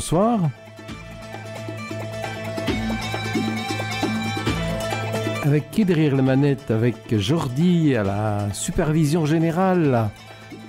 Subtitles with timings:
[0.00, 0.40] Bonsoir.
[5.42, 10.08] Avec qui derrière la manette Avec Jordi à la supervision générale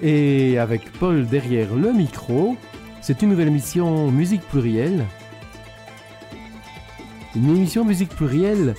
[0.02, 2.58] et avec Paul derrière le micro.
[3.00, 5.06] C'est une nouvelle émission Musique plurielle.
[7.34, 8.76] Une émission Musique plurielle,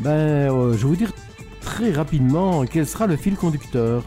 [0.00, 1.12] ben, euh, je vais vous dire
[1.60, 4.02] très rapidement quel sera le fil conducteur.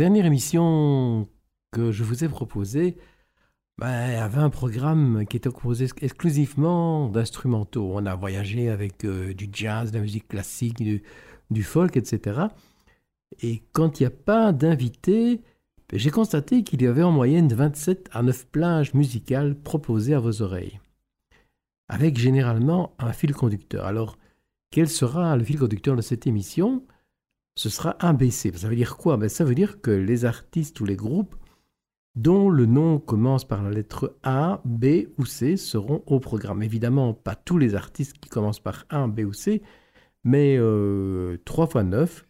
[0.00, 1.28] Dernière émission
[1.72, 2.96] que je vous ai proposée
[3.76, 7.90] ben, avait un programme qui était composé exclusivement d'instrumentaux.
[7.92, 10.82] On a voyagé avec euh, du jazz, de la musique classique,
[11.50, 12.44] du, folk, etc.
[13.42, 15.42] Et quand il n'y a pas d'invités,
[15.90, 20.18] ben, j'ai constaté qu'il y avait en moyenne 27 à 9 plages musicales proposées à
[20.18, 20.80] vos oreilles,
[21.88, 23.84] avec généralement un fil conducteur.
[23.84, 24.16] Alors,
[24.70, 26.86] quel sera le fil conducteur de cette émission?
[27.60, 28.52] Ce sera BC.
[28.56, 29.18] Ça veut dire quoi?
[29.18, 31.36] Ben, Ça veut dire que les artistes ou les groupes
[32.16, 36.62] dont le nom commence par la lettre A, B ou C seront au programme.
[36.62, 39.60] Évidemment, pas tous les artistes qui commencent par 1, B ou C,
[40.24, 42.26] mais euh, 3 fois 9,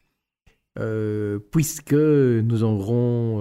[0.80, 3.40] euh, puisque nous aurons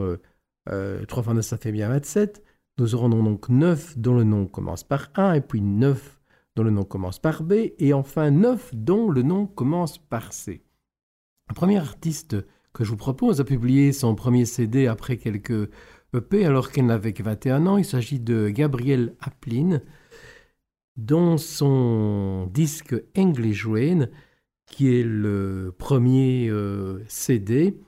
[0.70, 2.44] euh, 3 euh, fois 9, ça fait bien 27.
[2.78, 6.20] Nous aurons donc 9 dont le nom commence par 1, et puis 9
[6.56, 10.62] dont le nom commence par B, et enfin 9 dont le nom commence par C.
[11.50, 12.38] Le premier artiste
[12.73, 15.69] que je vous propose a publié son premier CD après quelques
[16.16, 17.78] EP alors qu'elle n'avait que 21 ans.
[17.78, 19.81] Il s'agit de Gabriel Aplin,
[20.97, 24.07] dont son disque English Rain,
[24.66, 27.79] qui est le premier euh, CD,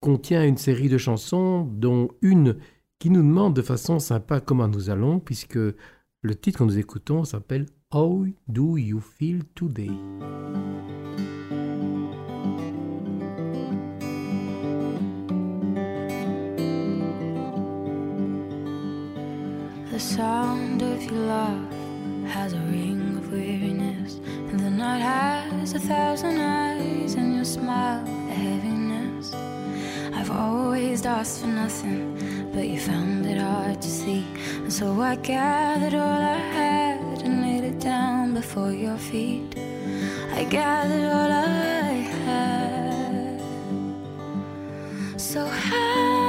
[0.00, 2.56] contient une série de chansons, dont une
[2.98, 7.24] qui nous demande de façon sympa comment nous allons, puisque le titre que nous écoutons
[7.24, 9.90] s'appelle How Do You Feel Today?
[19.96, 21.72] The sound of your laugh
[22.26, 24.20] has a ring of weariness,
[24.50, 29.32] and the night has a thousand eyes, and your smile a heaviness.
[30.12, 34.22] I've always asked for nothing, but you found it hard to see,
[34.58, 39.56] and so I gathered all I had and laid it down before your feet.
[40.34, 41.92] I gathered all I
[42.26, 43.40] had.
[45.18, 46.25] So how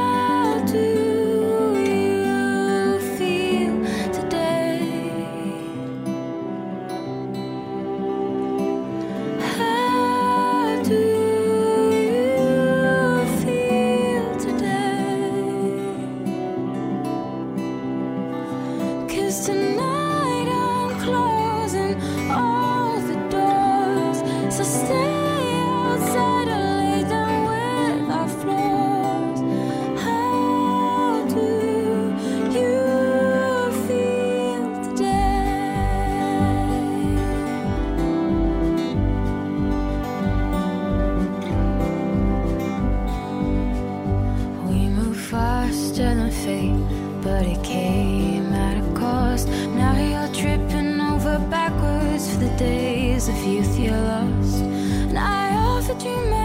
[46.47, 46.79] fate,
[47.21, 49.49] but it came at a cost.
[49.81, 54.61] Now you're tripping over backwards for the days of youth you lost.
[55.09, 56.36] And I offered you my.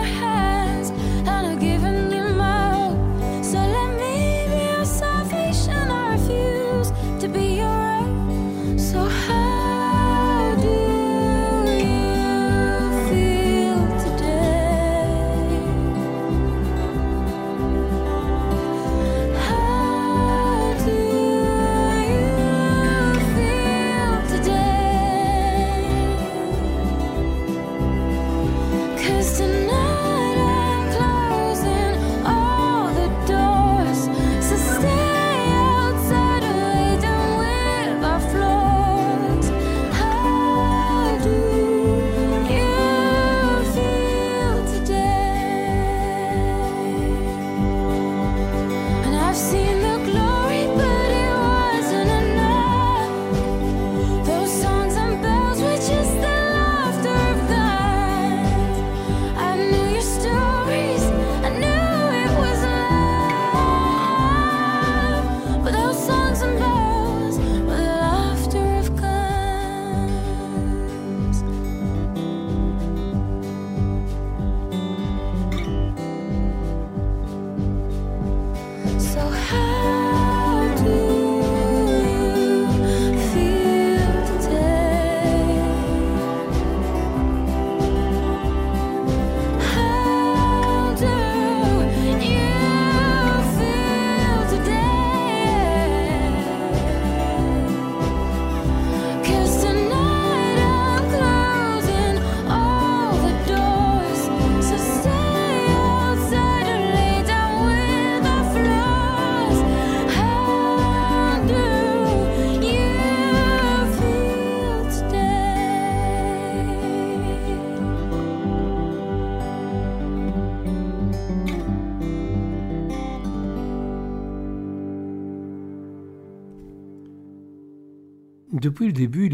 [128.62, 129.28] Depuis le début,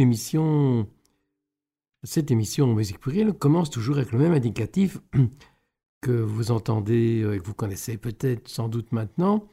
[2.03, 4.99] cette émission Musique plurielle commence toujours avec le même indicatif
[6.01, 9.47] que vous entendez et que vous connaissez peut-être sans doute maintenant.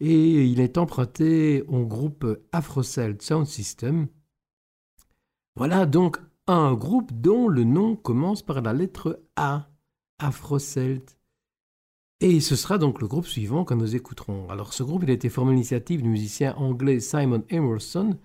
[0.00, 4.08] Et il est emprunté au groupe Afrocelt Sound System.
[5.54, 6.18] Voilà donc
[6.48, 9.70] un groupe dont le nom commence par la lettre A,
[10.18, 11.16] Afrocelt.
[12.20, 14.50] Et ce sera donc le groupe suivant que nous écouterons.
[14.50, 18.18] Alors ce groupe il a été formé à l'initiative du musicien anglais Simon Emerson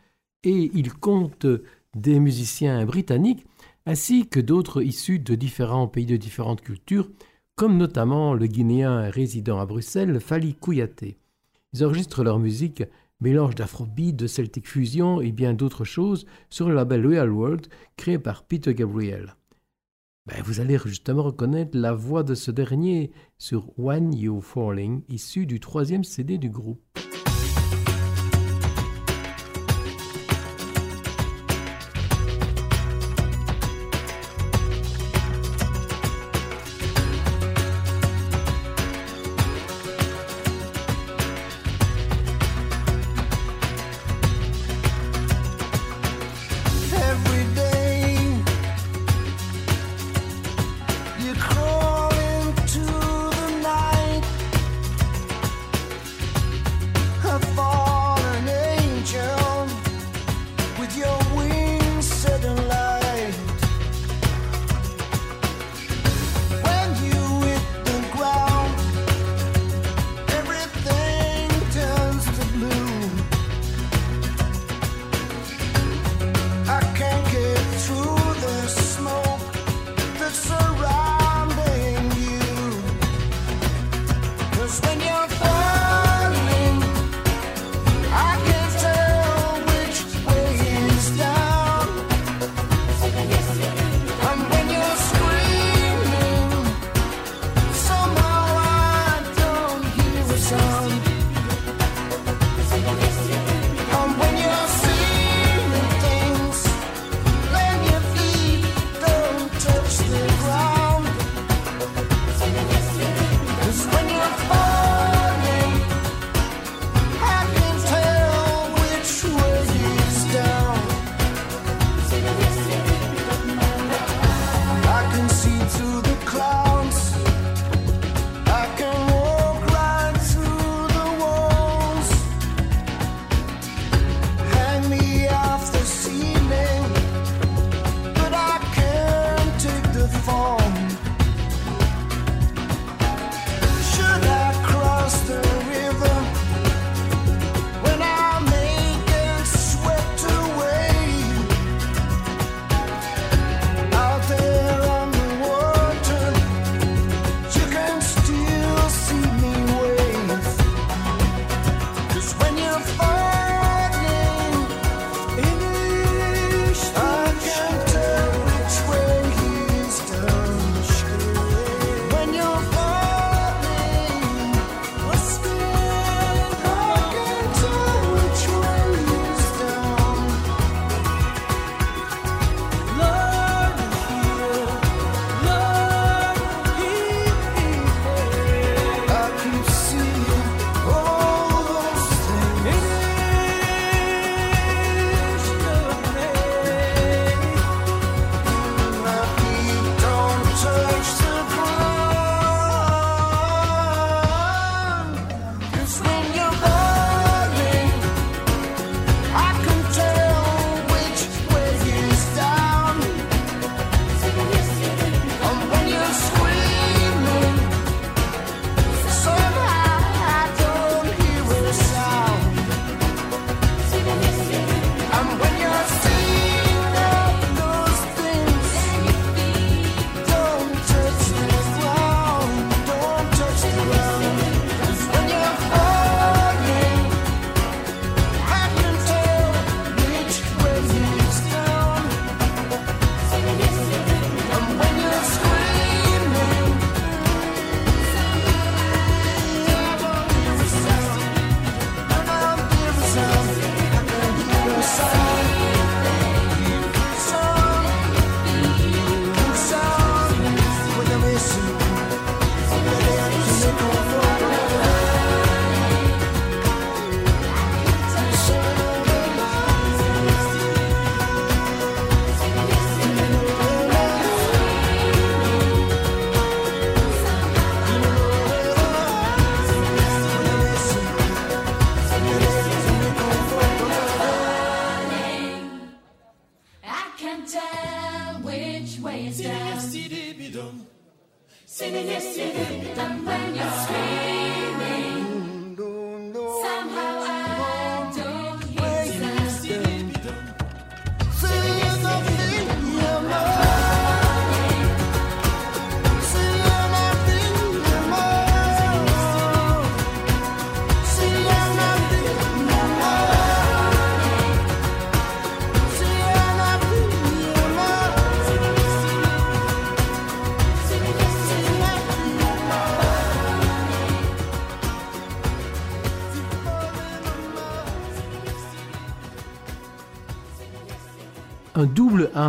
[0.44, 1.46] et il compte
[1.96, 3.46] des musiciens britanniques
[3.86, 7.10] ainsi que d'autres issus de différents pays de différentes cultures,
[7.56, 11.18] comme notamment le Guinéen résident à Bruxelles, Fali Kouyaté.
[11.74, 12.84] Ils enregistrent leur musique,
[13.20, 17.68] mélange d'afrobeat, de celtic fusion et bien d'autres choses sur le label Real World
[17.98, 19.36] créé par Peter Gabriel.
[20.28, 25.48] Ben, vous allez justement reconnaître la voix de ce dernier sur When You Falling, issu
[25.48, 26.82] du troisième CD du groupe.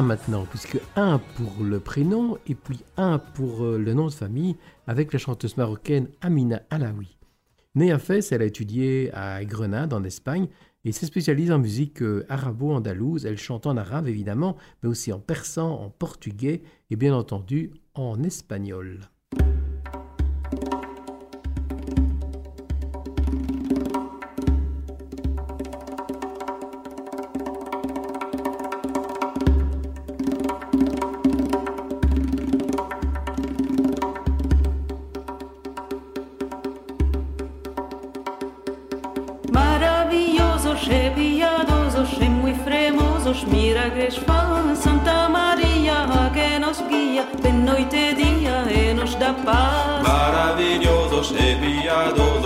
[0.03, 4.13] 1 maintenant, puisque 1 pour le prénom et puis 1 pour euh, le nom de
[4.13, 4.57] famille,
[4.89, 7.17] avec la chanteuse marocaine Amina Alaoui.
[7.77, 10.49] Née à Fès, elle a étudié à Grenade, en Espagne,
[10.85, 13.27] et s'est spécialisée en musique euh, arabo-andalouse.
[13.27, 18.23] Elle chante en arabe, évidemment, mais aussi en persan, en portugais et bien entendu en
[18.25, 19.12] espagnol.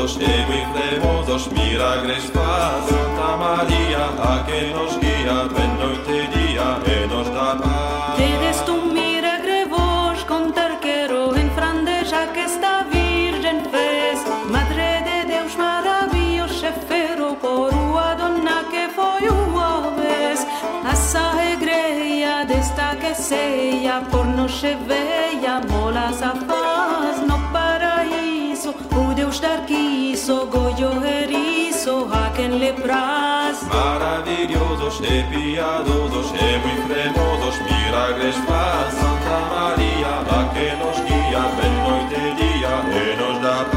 [0.07, 6.27] todos e guizdemos dos miragres faz Santa Maria, a que nos guia, ben noite e
[6.29, 12.85] día e nos dá paz Tedes tu miragre vos contar quero en frandeja que esta
[12.85, 20.47] virgen fez Madre de Deus maravillos e fero por ua donna que foi ua vez
[20.93, 29.15] Essa igreja desta que seia por nos e veia molas a paz no paraíso o
[29.15, 29.61] Deus dar
[30.27, 33.63] riso, Goyo erizo, háquenle pras.
[33.63, 38.95] Maravillosos e piadosos e muy cremosos, milagres paz.
[38.95, 43.76] Santa María, la que nos guía, ven noite e día, e nos dá paz.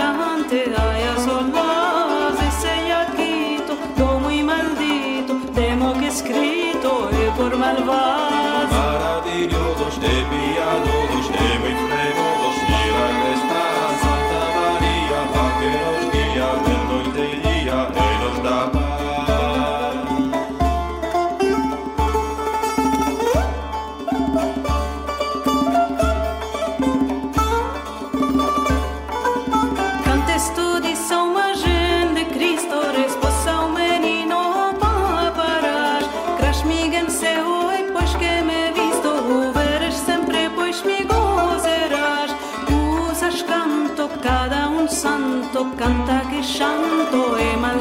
[0.00, 1.19] Cante Ai a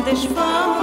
[0.10, 0.79] desfama.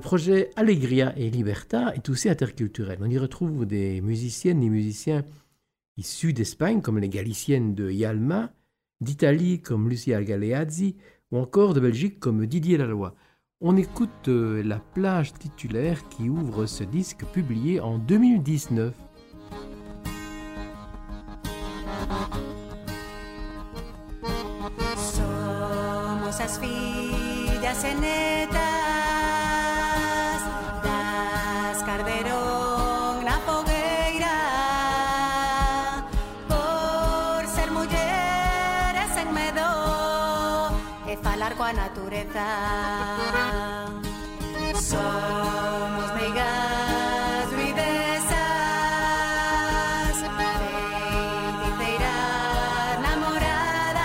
[0.00, 2.98] Projet Allegria et Liberta est aussi interculturel.
[3.00, 5.24] On y retrouve des musiciennes et musiciens
[5.96, 8.52] issus d'Espagne, comme les Galiciennes de Yalma,
[9.00, 10.96] d'Italie, comme Lucia Galeazzi,
[11.30, 13.12] ou encore de Belgique, comme Didier Laloy.
[13.60, 18.94] On écoute euh, la plage titulaire qui ouvre ce disque publié en 2019.
[24.96, 28.99] Somos as fillas e
[44.72, 48.30] Somos megas ruidesas,
[51.66, 54.04] feiticeras namoradas,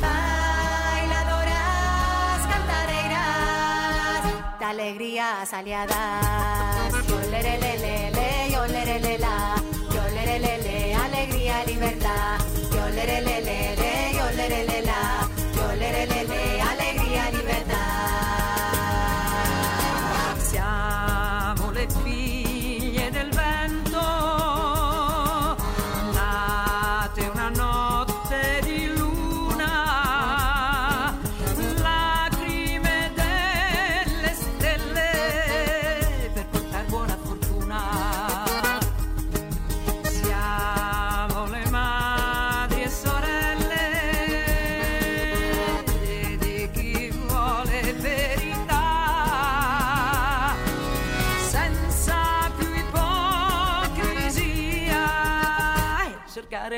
[0.00, 4.22] bailadoras, cantareiras,
[4.58, 6.92] de alegrías aliadas.
[7.06, 9.54] Yo le le le le, le yo le le le la,
[9.94, 12.38] yo le le le le, alegría libertad,
[12.72, 13.58] yo le le le, le
[14.16, 15.07] yo le le le la.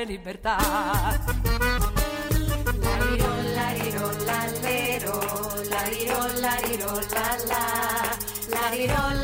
[0.01, 0.59] de libertad.
[2.81, 5.21] Larirol, larirol, lalero,
[5.69, 7.29] larirol, larirol, la,
[8.51, 9.20] la,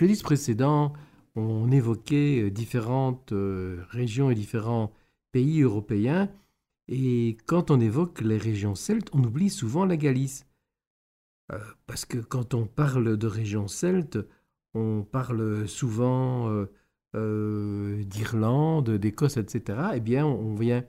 [0.00, 0.94] Le disque précédent,
[1.36, 4.92] on évoquait euh, différentes euh, régions et différents
[5.30, 6.30] pays européens.
[6.88, 10.46] Et quand on évoque les régions celtes, on oublie souvent la Galice.
[11.52, 14.18] Euh, parce que quand on parle de régions celtes,
[14.72, 16.64] on parle souvent
[17.12, 19.78] d'Irlande, d'Écosse, etc.
[19.94, 20.84] Eh bien, on vient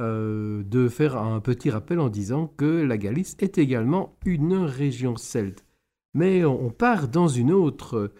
[0.00, 5.64] de faire un petit rappel en disant que la Galice est également une région celte.
[6.12, 8.12] Mais on part dans une autre,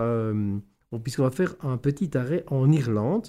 [0.00, 0.58] euh,
[0.92, 3.28] on- puisqu'on va faire un petit arrêt en Irlande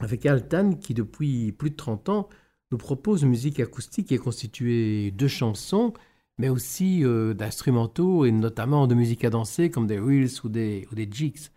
[0.00, 2.28] avec Altan qui depuis plus de 30 ans
[2.70, 5.92] nous propose une musique acoustique qui est constituée de chansons,
[6.36, 10.86] mais aussi euh, d'instrumentaux et notamment de musique à danser comme des reels ou des,
[11.10, 11.48] jigs.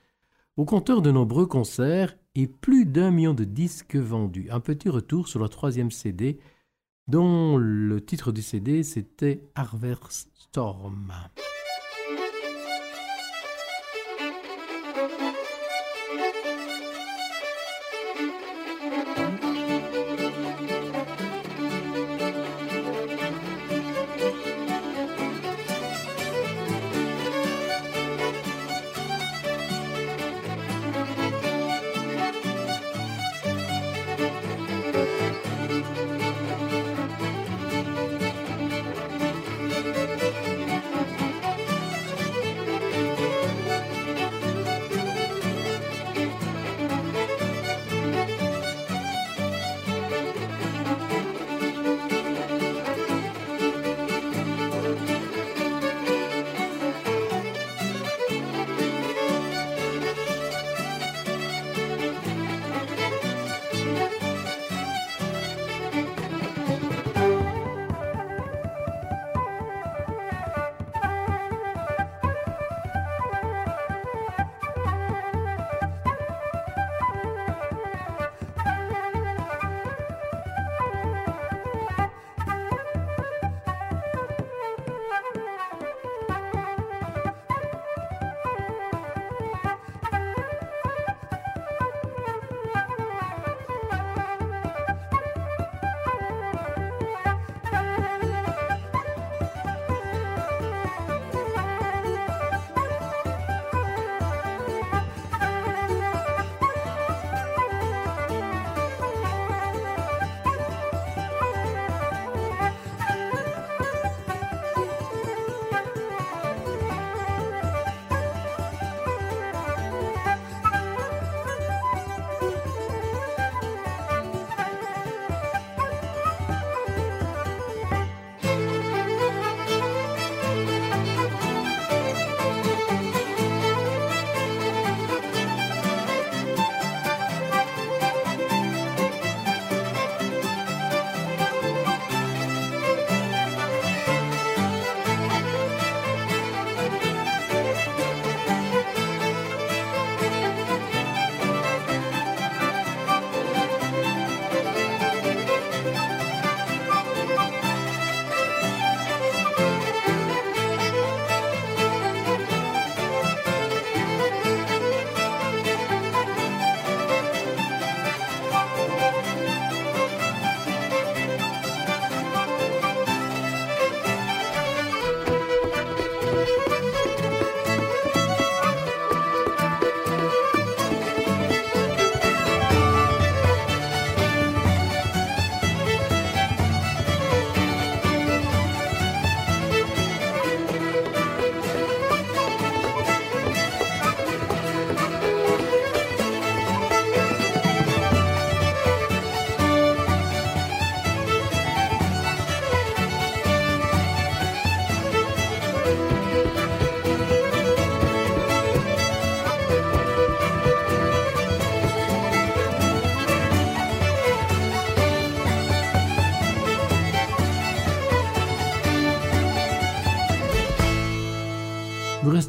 [0.57, 4.47] Au compteur de nombreux concerts et plus d'un million de disques vendus.
[4.51, 6.39] Un petit retour sur leur troisième CD,
[7.07, 11.11] dont le titre du CD c'était Harvest Storm.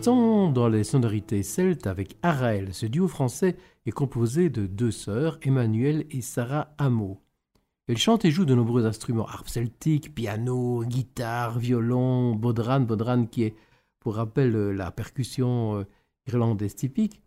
[0.03, 2.75] Restons dans les sonorités celtes avec Araël.
[2.75, 7.21] Ce duo français est composé de deux sœurs, Emmanuel et Sarah Hameau.
[7.87, 13.45] Elles chantent et jouent de nombreux instruments, harpe celtique, piano, guitare, violon, bodran, bodran qui
[13.45, 13.55] est,
[14.01, 15.85] pour rappel, euh, la percussion euh,
[16.27, 17.23] irlandaise typique.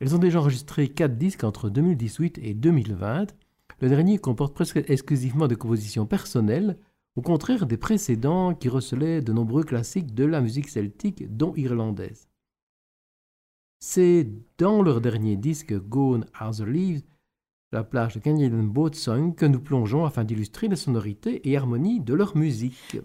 [0.00, 3.34] Elles ont déjà enregistré quatre disques entre 2018 et 2020.
[3.82, 6.78] Le dernier comporte presque exclusivement des compositions personnelles,
[7.18, 12.28] au contraire des précédents qui recelaient de nombreux classiques de la musique celtique, dont irlandaise.
[13.80, 17.02] C'est dans leur dernier disque Gone Are the Leaves,
[17.72, 21.98] la plage de Canadian Boat Song, que nous plongeons afin d'illustrer les sonorités et harmonies
[21.98, 22.98] de leur musique.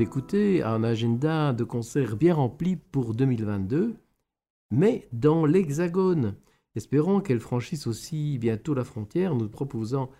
[0.00, 3.96] D'écouter un agenda de concerts bien rempli pour 2022,
[4.70, 6.36] mais dans l'Hexagone.
[6.74, 10.10] Espérons qu'elle franchisse aussi bientôt la frontière, nous proposant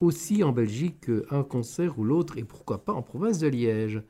[0.00, 4.02] aussi en Belgique un concert ou l'autre, et pourquoi pas en province de Liège.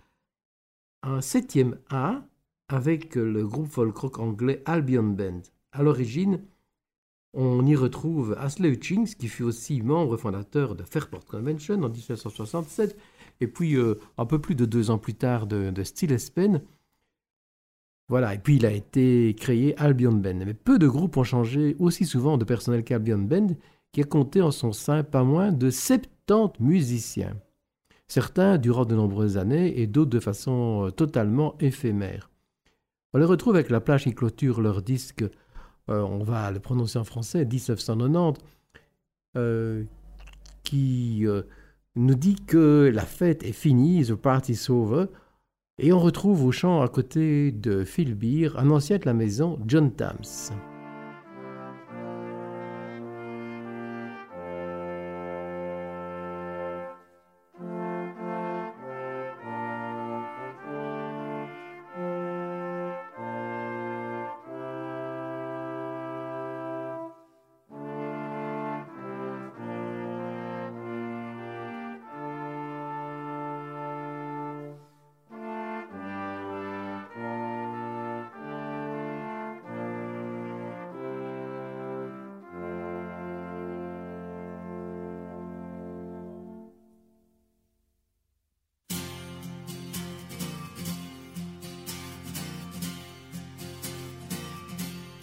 [1.03, 2.25] Un septième A
[2.69, 5.43] avec le groupe folk rock anglais Albion Band.
[5.73, 6.41] À l'origine,
[7.33, 12.97] on y retrouve Ashley Hutchings, qui fut aussi membre fondateur de Fairport Convention en 1967,
[13.41, 16.63] et puis euh, un peu plus de deux ans plus tard de, de Steel Espen.
[18.09, 20.45] Voilà, et puis il a été créé Albion Band.
[20.47, 23.49] Mais peu de groupes ont changé aussi souvent de personnel qu'Albion Band,
[23.93, 27.35] qui a compté en son sein pas moins de 70 musiciens.
[28.09, 32.31] Certains durant de nombreuses années et d'autres de façon euh, totalement éphémère.
[33.13, 35.25] On les retrouve avec la plage qui clôture leur disque,
[35.89, 38.41] euh, on va le prononcer en français, 1990,
[39.37, 39.85] euh,
[40.63, 41.25] qui
[41.97, 45.07] nous dit que la fête est finie, the party's over,
[45.79, 49.91] et on retrouve au chant à côté de Philbeer un ancien de la maison, John
[49.91, 50.53] Tams.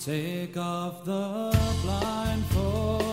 [0.05, 3.12] Take off the blindfold.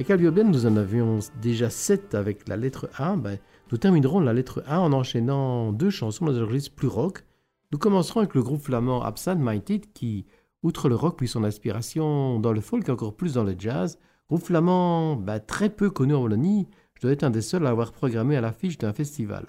[0.00, 3.16] Avec Albiobène, nous en avions déjà 7 avec la lettre A.
[3.16, 3.38] Ben,
[3.70, 7.26] nous terminerons la lettre A en enchaînant deux chansons dans un registre plus rock.
[7.70, 10.24] Nous commencerons avec le groupe flamand Absent Minded qui,
[10.62, 13.98] outre le rock puis son inspiration dans le folk et encore plus dans le jazz,
[14.30, 17.68] groupe flamand ben, très peu connu en Wallonie, je dois être un des seuls à
[17.68, 19.48] avoir programmé à l'affiche d'un festival.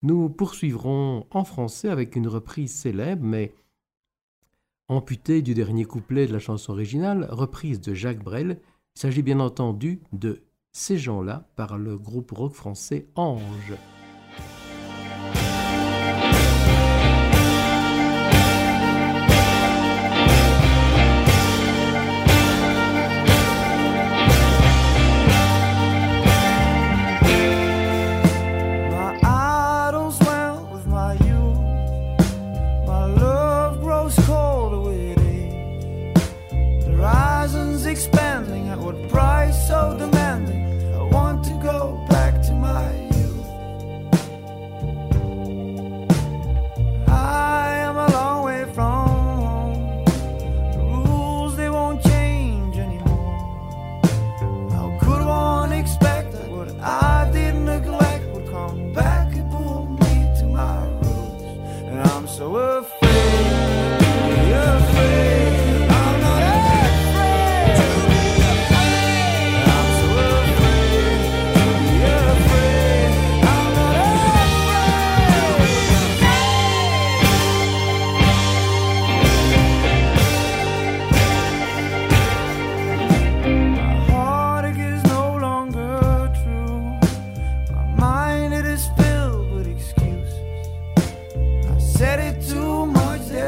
[0.00, 3.52] Nous poursuivrons en français avec une reprise célèbre mais
[4.88, 8.60] amputée du dernier couplet de la chanson originale, reprise de Jacques Brel,
[8.96, 13.74] il s'agit bien entendu de ces gens-là par le groupe rock français Ange.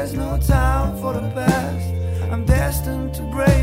[0.07, 2.31] There's no time for the past.
[2.31, 3.56] I'm destined to break.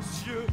[0.00, 0.46] Monsieur,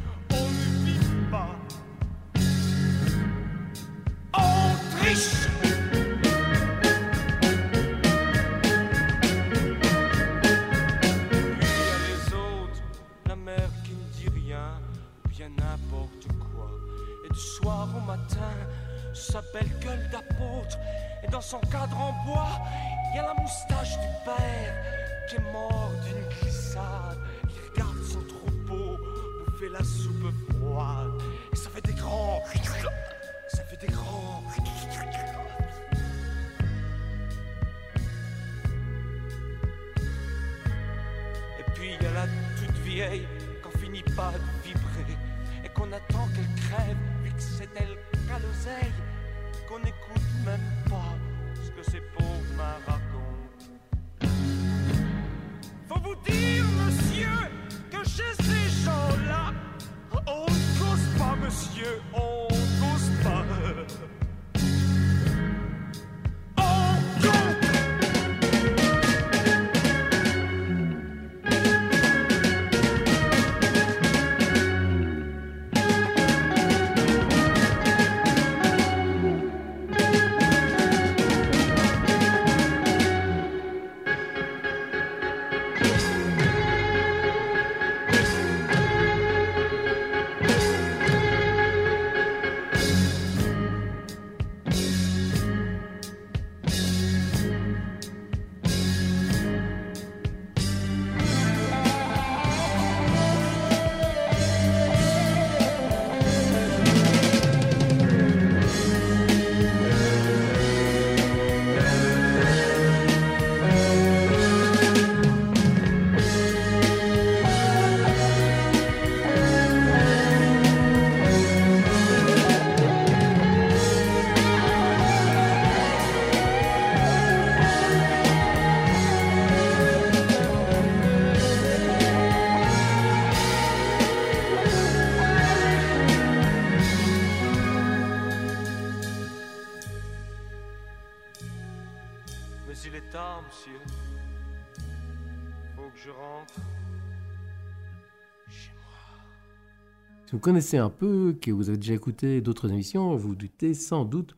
[150.28, 154.04] Si vous connaissez un peu, que vous avez déjà écouté d'autres émissions, vous doutez sans
[154.04, 154.36] doute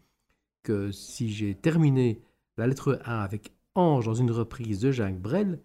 [0.63, 2.23] que si j'ai terminé
[2.59, 5.61] la lettre A avec Ange dans une reprise de Jacques Brel,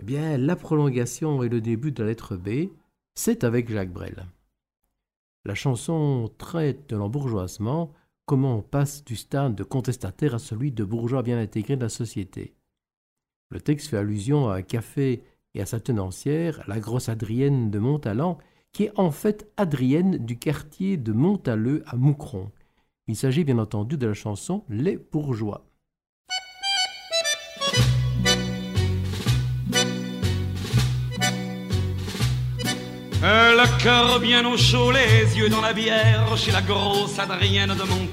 [0.00, 2.68] eh bien la prolongation et le début de la lettre B,
[3.16, 4.28] c'est avec Jacques Brel.
[5.44, 7.92] La chanson traite de l'embourgeoisement,
[8.26, 11.88] comment on passe du stade de contestataire à celui de bourgeois bien intégré de la
[11.88, 12.54] société.
[13.50, 17.80] Le texte fait allusion à un café et à sa tenancière, la grosse Adrienne de
[17.80, 18.38] Montalent,
[18.78, 22.52] qui est en fait Adrienne du quartier de Montaleux à Moucron.
[23.08, 25.64] Il s'agit bien entendu de la chanson Les bourgeois.
[33.20, 37.82] Le cœur bien au chaud, les yeux dans la bière, chez la grosse Adrienne de
[37.82, 38.06] mon.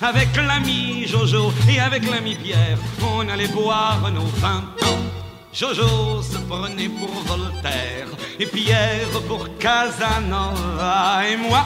[0.00, 2.78] Avec l'ami Jojo et avec l'ami Pierre,
[3.14, 5.19] on allait boire nos vingt ans.
[5.52, 8.06] Jojo se prenait pour Voltaire
[8.38, 11.22] et Pierre pour Casanova.
[11.28, 11.64] Et moi,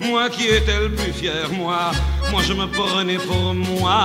[0.00, 1.92] moi qui étais le plus fier, moi,
[2.30, 4.00] moi je me prenais pour moi.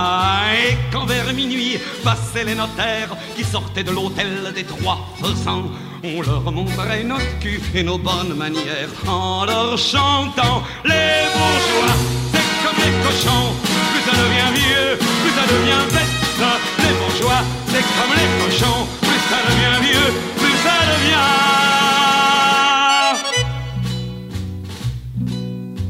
[0.54, 5.72] Et quand vers minuit passaient les notaires qui sortaient de l'hôtel des trois faisans,
[6.04, 11.96] on leur montrait notre cul et nos bonnes manières en leur chantant les bourgeois.
[12.34, 13.54] C'est comme les cochons,
[13.94, 16.79] plus ça devient vieux, plus ça devient bête.
[17.22, 21.30] C'est comme les cochons, plus ça devient vieux, plus ça devient.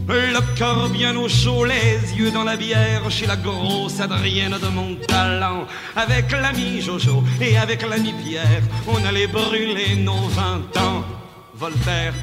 [0.07, 4.67] Le cœur bien au chaud, les yeux dans la bière, chez la grosse Adrienne de
[4.69, 5.67] mon talent.
[5.95, 11.03] Avec l'ami Jojo et avec l'ami Pierre, on allait brûler nos vingt ans.
[11.53, 12.13] Voltaire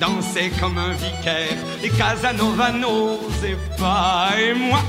[0.00, 4.80] dansait comme un vicaire, et Casanova n'osait pas, et moi,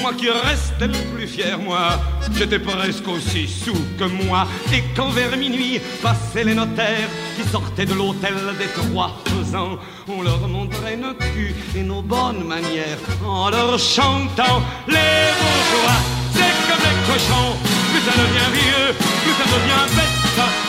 [0.00, 1.98] moi qui restais le plus fier, moi,
[2.36, 7.86] j'étais presque aussi sous que moi, et quand vers minuit passaient les notaires qui sortaient
[7.86, 9.78] de l'hôtel des trois faisans,
[10.08, 15.98] on leur montrait nos culs et nos bonnes manières, en leur chantant les bourgeois,
[16.32, 17.56] c'est comme les cochons,
[17.90, 20.16] plus ça devient vieux, plus ça devient bête,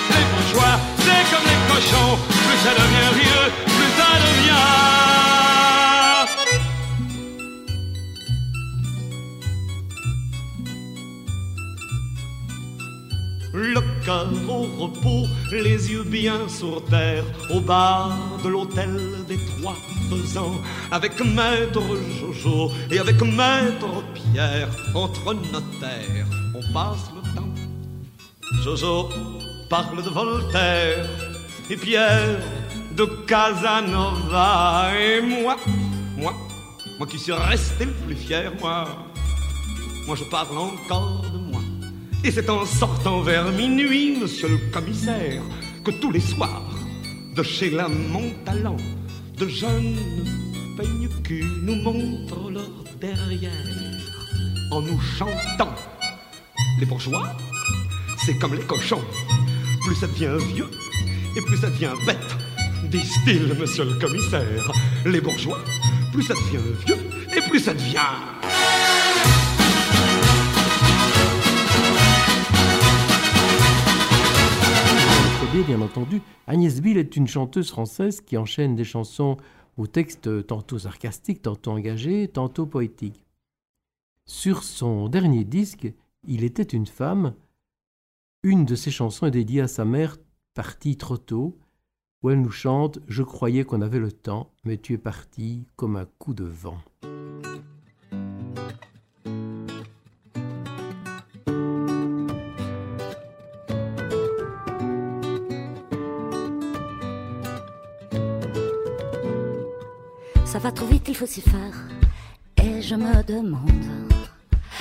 [0.09, 5.06] les bourgeois, c'est comme les cochons, plus ça devient vieux, plus ça devient...
[13.59, 18.95] Le cœur au repos, les yeux bien sur terre, au bar de l'hôtel
[19.27, 19.75] des trois
[20.11, 21.81] faisans, avec maître
[22.19, 27.49] Jojo et avec maître Pierre, entre notaires, on passe le temps.
[28.63, 29.09] Jojo
[29.71, 31.09] parle de Voltaire
[31.67, 32.39] et Pierre
[32.95, 35.57] de Casanova et moi,
[36.15, 36.35] moi,
[36.99, 38.87] moi qui suis resté le plus fier, moi,
[40.05, 41.46] moi je parle encore de moi.
[42.27, 45.41] Et c'est en sortant vers minuit, monsieur le commissaire,
[45.85, 46.75] que tous les soirs,
[47.33, 48.75] de chez la Montalent,
[49.37, 49.95] de jeunes
[50.75, 53.53] peignes cul nous montrent leur derrière
[54.71, 55.73] en nous chantant.
[56.81, 57.29] Les bourgeois,
[58.17, 59.05] c'est comme les cochons.
[59.85, 60.69] Plus ça devient vieux
[61.37, 62.35] et plus ça devient bête,
[62.91, 64.69] disent-ils, monsieur le commissaire.
[65.05, 65.59] Les bourgeois,
[66.11, 66.99] plus ça devient vieux
[67.37, 68.76] et plus ça devient.
[75.39, 76.21] Bien entendu.
[76.47, 79.37] Agnès Bill est une chanteuse française qui enchaîne des chansons
[79.77, 83.23] aux textes tantôt sarcastiques, tantôt engagés, tantôt poétiques.
[84.25, 85.93] Sur son dernier disque,
[86.27, 87.33] Il était une femme,
[88.43, 90.17] une de ses chansons est dédiée à sa mère
[90.53, 91.57] partie trop tôt,
[92.23, 95.97] où elle nous chante Je croyais qu'on avait le temps, mais tu es parti comme
[95.97, 96.79] un coup de vent.
[110.57, 111.75] Ça va trop vite, il faut s'y faire.
[112.63, 113.61] Et je me demande,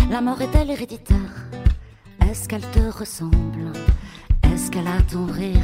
[0.09, 1.35] la mort est-elle héréditaire?
[2.27, 3.75] Est-ce qu'elle te ressemble?
[4.43, 5.61] Est-ce qu'elle a ton rire,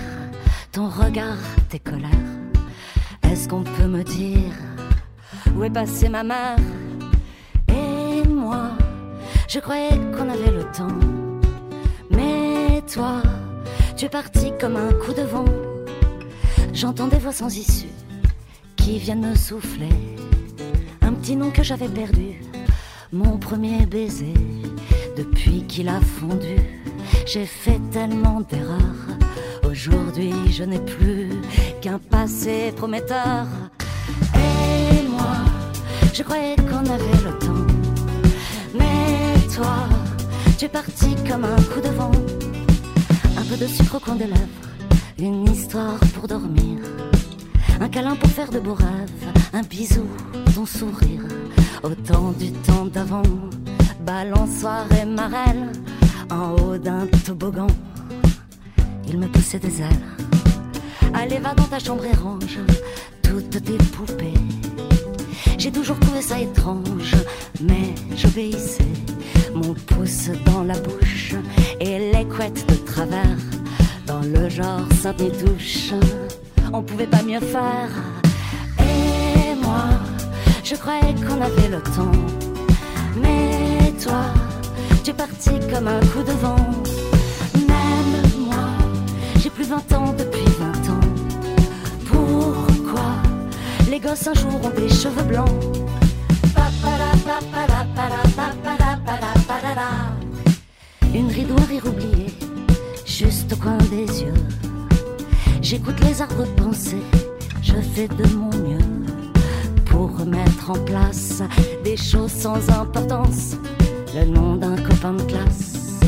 [0.70, 1.38] ton regard,
[1.70, 2.10] tes colères?
[3.22, 4.52] Est-ce qu'on peut me dire
[5.56, 6.58] où est passée ma mère?
[7.68, 8.72] Et moi,
[9.48, 10.98] je croyais qu'on avait le temps.
[12.10, 13.22] Mais toi,
[13.96, 15.46] tu es parti comme un coup de vent.
[16.74, 17.88] J'entends des voix sans issue
[18.82, 19.94] qui viennent me souffler
[21.02, 22.40] un petit nom que j'avais perdu,
[23.12, 24.34] mon premier baiser.
[25.16, 26.56] Depuis qu'il a fondu,
[27.24, 29.06] j'ai fait tellement d'erreurs.
[29.64, 31.30] Aujourd'hui, je n'ai plus
[31.80, 33.46] qu'un passé prometteur.
[34.34, 35.36] Et moi,
[36.12, 37.66] je croyais qu'on avait le temps.
[38.74, 39.86] Mais toi,
[40.58, 42.10] tu es parti comme un coup de vent.
[43.38, 44.68] Un peu de sucre au coin des lèvres,
[45.18, 46.78] une histoire pour dormir.
[47.82, 50.06] Un câlin pour faire de beaux rêves, un bisou,
[50.54, 51.24] ton sourire.
[51.82, 53.24] Autant du temps d'avant,
[54.06, 55.72] balançoire et marelle,
[56.30, 57.66] en haut d'un toboggan.
[59.08, 60.06] Il me poussait des ailes.
[61.12, 62.60] Allez, va dans ta chambre et range
[63.20, 64.38] toutes tes poupées.
[65.58, 67.16] J'ai toujours trouvé ça étrange,
[67.60, 68.94] mais j'obéissais.
[69.56, 71.34] Mon pouce dans la bouche
[71.80, 73.42] et les couettes de travers,
[74.06, 75.92] dans le genre sainte touche
[76.72, 77.90] on pouvait pas mieux faire.
[78.78, 79.84] Et moi,
[80.64, 82.18] je croyais qu'on avait le temps.
[83.16, 84.24] Mais toi,
[85.04, 86.56] tu es parti comme un coup de vent.
[87.54, 88.64] Même moi,
[89.38, 91.06] j'ai plus 20 ans depuis 20 ans.
[92.06, 93.14] Pourquoi
[93.90, 95.50] les gosses un jour ont des cheveux blancs?
[101.14, 102.26] Une ride ou un rire oublié,
[103.04, 104.32] juste au coin des yeux.
[105.72, 106.98] J'écoute les arbres penser,
[107.62, 108.84] je fais de mon mieux
[109.86, 111.42] pour remettre en place
[111.82, 113.56] des choses sans importance.
[114.14, 115.98] Le nom d'un copain de classe,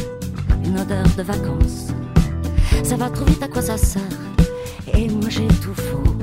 [0.67, 1.87] une odeur de vacances.
[2.83, 4.03] Ça va trop vite, à quoi ça sert?
[4.93, 6.15] Et moi j'ai tout faux.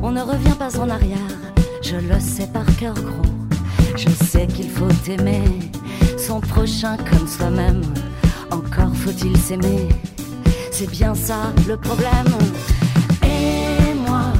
[0.00, 1.34] On ne revient pas en arrière,
[1.82, 3.32] je le sais par cœur gros.
[3.96, 5.42] Je sais qu'il faut aimer
[6.16, 7.82] son prochain comme soi-même.
[8.52, 9.88] Encore faut-il s'aimer
[10.70, 12.26] c'est bien ça le problème.
[13.22, 14.32] Et moi,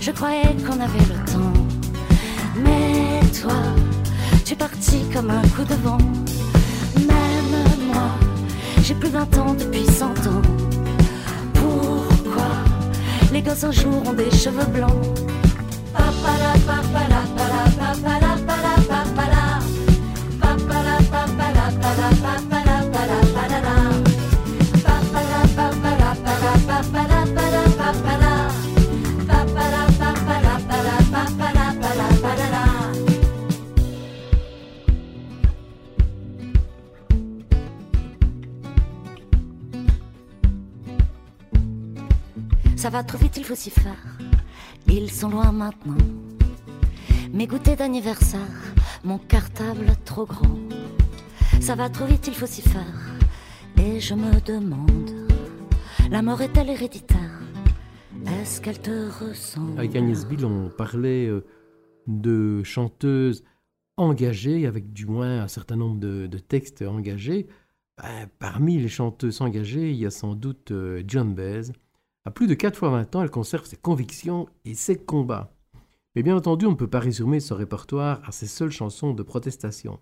[0.00, 1.52] je croyais qu'on avait le temps.
[2.64, 3.54] Mais toi,
[4.44, 5.98] tu es parti comme un coup de vent.
[6.96, 8.08] Même moi,
[8.82, 10.42] j'ai plus 20 ans depuis 100 ans.
[11.54, 12.48] Pourquoi
[13.32, 14.92] Les gosses un jour ont des cheveux blancs?
[15.92, 18.35] Pala, papala.
[42.96, 44.18] Va trop vite, il faut s'y faire?
[44.88, 45.98] Ils sont loin maintenant.
[47.30, 48.40] Mes goûters d'anniversaire,
[49.04, 50.56] mon cartable trop grand.
[51.60, 53.18] Ça va trop vite, il faut s'y faire?
[53.76, 55.10] Et je me demande,
[56.10, 57.42] la mort est-elle héréditaire?
[58.40, 59.78] Est-ce qu'elle te ressemble?
[59.78, 61.44] Avec Agnès Bill, on parlait euh,
[62.06, 63.44] de chanteuses
[63.98, 67.46] engagées, avec du moins un certain nombre de, textes engagés.
[67.98, 71.72] Ben, parmi les chanteuses engagées, il y a sans doute euh, John Baez.
[72.26, 75.54] À plus de 4 fois 20 ans, elle conserve ses convictions et ses combats.
[76.16, 79.22] Mais bien entendu, on ne peut pas résumer son répertoire à ses seules chansons de
[79.22, 80.00] protestation.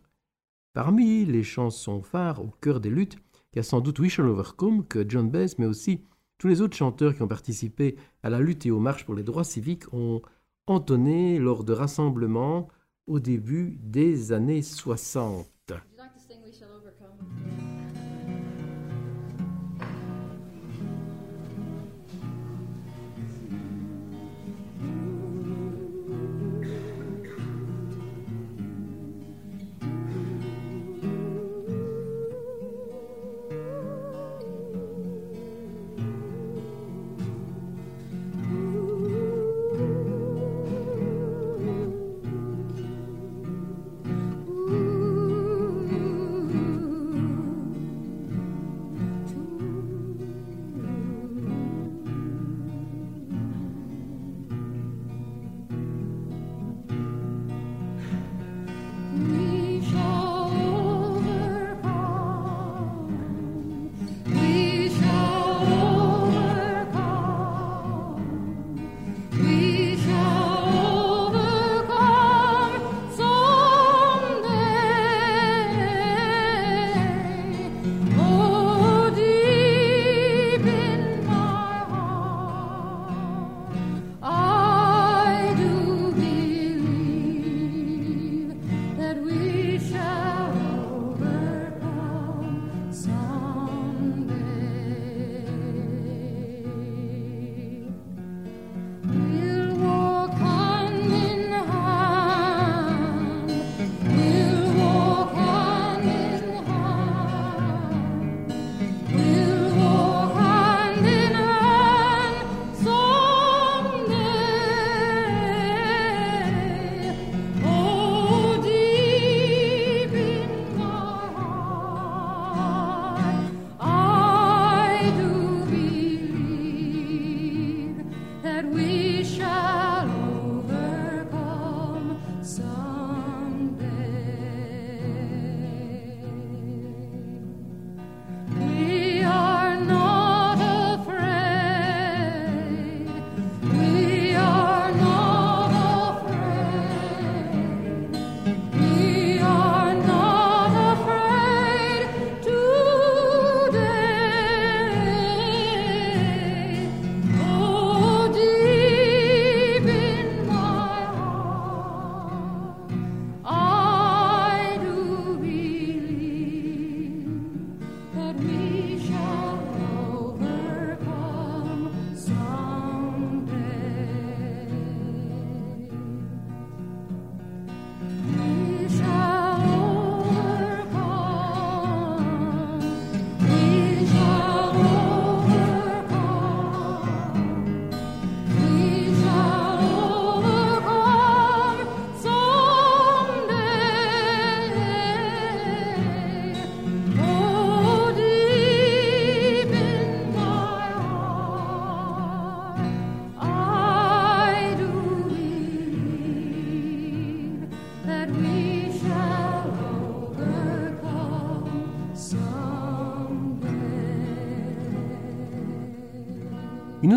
[0.72, 3.18] Parmi les chansons phares au cœur des luttes,
[3.52, 6.00] il y a sans doute We Shall Overcome que John Baez, mais aussi
[6.38, 9.22] tous les autres chanteurs qui ont participé à la lutte et aux marches pour les
[9.22, 10.22] droits civiques ont
[10.66, 12.68] entonné lors de rassemblements
[13.06, 15.46] au début des années 60.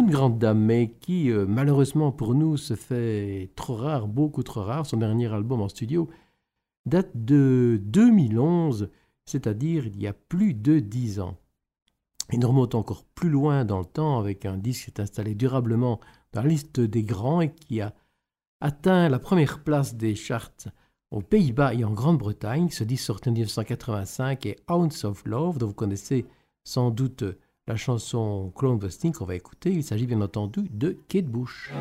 [0.07, 4.63] Une grande dame, mais qui euh, malheureusement pour nous se fait trop rare, beaucoup trop
[4.63, 6.09] rare, son dernier album en studio
[6.85, 8.89] date de 2011,
[9.25, 11.35] c'est-à-dire il y a plus de dix ans.
[12.31, 15.99] Et nous encore plus loin dans le temps avec un disque qui est installé durablement
[16.31, 17.93] dans la liste des grands et qui a
[18.61, 20.69] atteint la première place des charts
[21.11, 22.69] aux Pays-Bas et en Grande-Bretagne.
[22.69, 26.25] Ce disque sorti en 1985 est Ounce of Love, dont vous connaissez
[26.63, 27.25] sans doute
[27.67, 29.71] la chanson Clone Busting qu'on va écouter.
[29.71, 31.71] Il s'agit bien entendu de Kate Bush.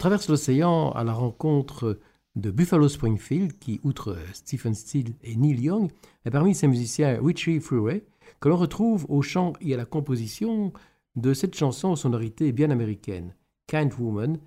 [0.00, 1.98] Retraverse l'océan à la rencontre
[2.34, 5.90] de Buffalo Springfield, qui, outre Stephen Steele et Neil Young,
[6.24, 8.06] est parmi ses musiciens Richie Freeway,
[8.40, 10.72] que l'on retrouve au chant et à la composition
[11.16, 13.34] de cette chanson aux sonorités bien américaines,
[13.66, 14.38] Kind Woman,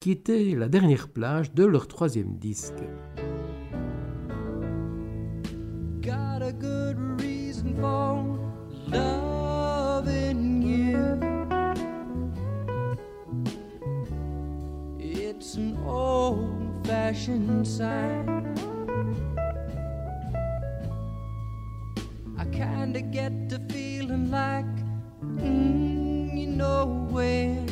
[0.00, 2.82] qui était la dernière plage de leur troisième disque.
[16.02, 18.26] Old fashioned sign.
[22.42, 24.76] I kinda get the feeling like,
[25.22, 26.84] mm, you know
[27.14, 27.66] when.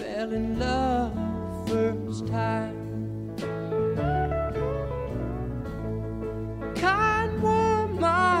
[0.00, 1.14] Fell in love
[1.68, 2.82] first time.
[6.82, 8.31] kind woman.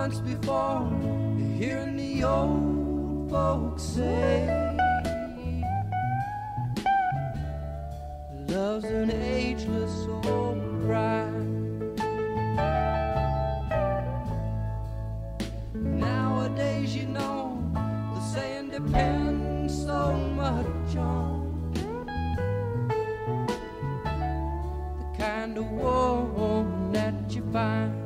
[0.00, 0.88] Once before
[1.58, 4.48] hearing the old folks say,
[8.48, 11.34] Love's an ageless old bride.
[15.74, 17.62] Nowadays, you know,
[18.14, 21.72] the saying depends so much on
[24.98, 27.99] the kind of woman that you find.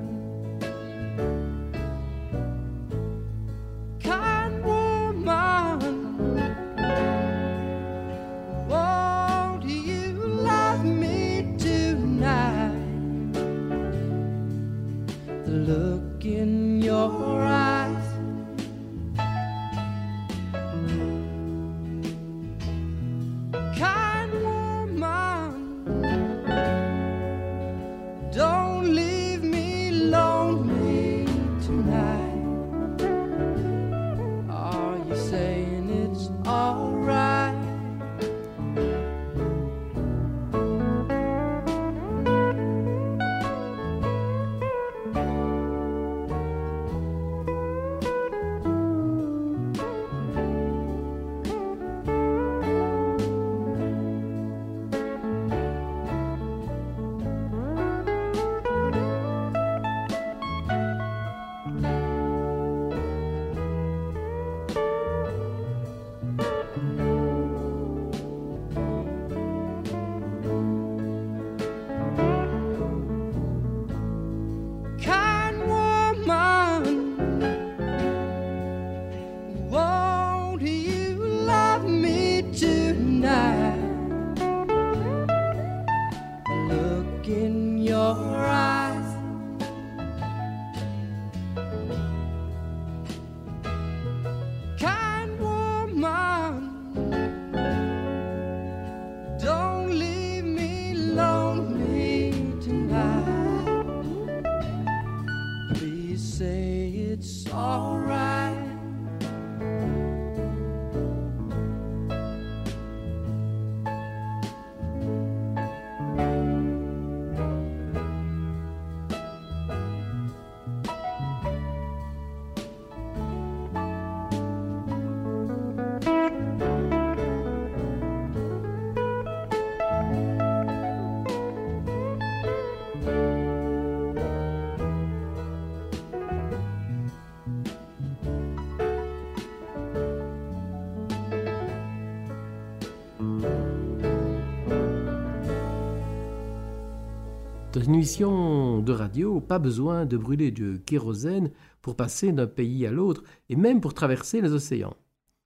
[147.74, 151.50] Dans émission de radio, pas besoin de brûler de kérosène
[151.82, 154.94] pour passer d'un pays à l'autre et même pour traverser les océans.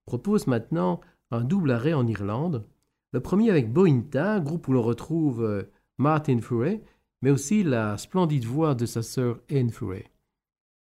[0.05, 1.01] Propose maintenant
[1.31, 2.67] un double arrêt en Irlande.
[3.13, 5.63] Le premier avec Bointa, groupe où l'on retrouve euh,
[5.97, 6.83] Martin Furey,
[7.23, 10.05] mais aussi la splendide voix de sa sœur Anne Furey.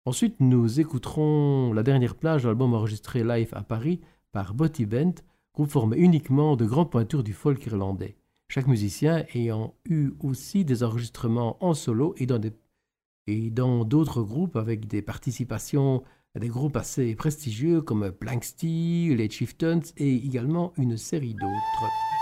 [0.05, 3.99] Ensuite, nous écouterons la dernière plage de l'album enregistré live à Paris
[4.31, 5.23] par Botty Bent,
[5.55, 8.15] groupe formé uniquement de grandes pointures du folk irlandais
[8.51, 12.41] chaque musicien ayant eu aussi des enregistrements en solo et dans
[13.27, 16.03] et dans d'autres groupes avec des participations
[16.35, 22.20] à des groupes assez prestigieux comme Planksty, les Chieftains et également une série d'autres.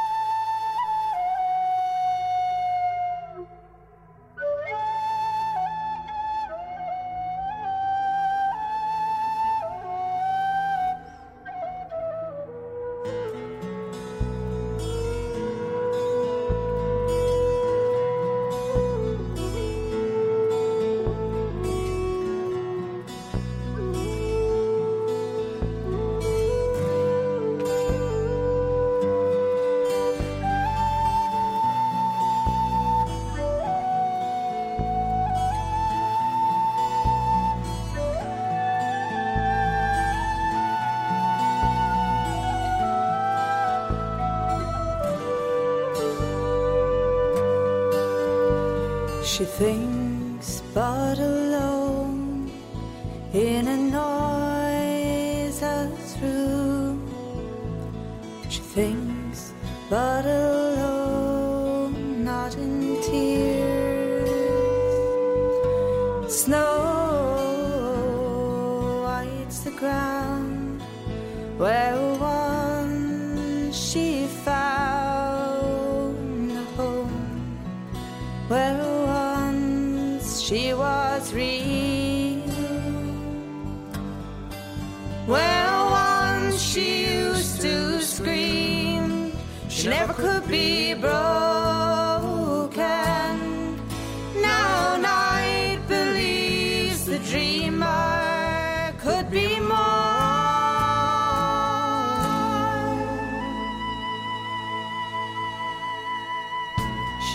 [49.39, 49.98] she think?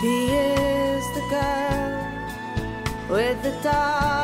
[0.01, 2.11] She is the girl
[3.09, 4.24] with the dark.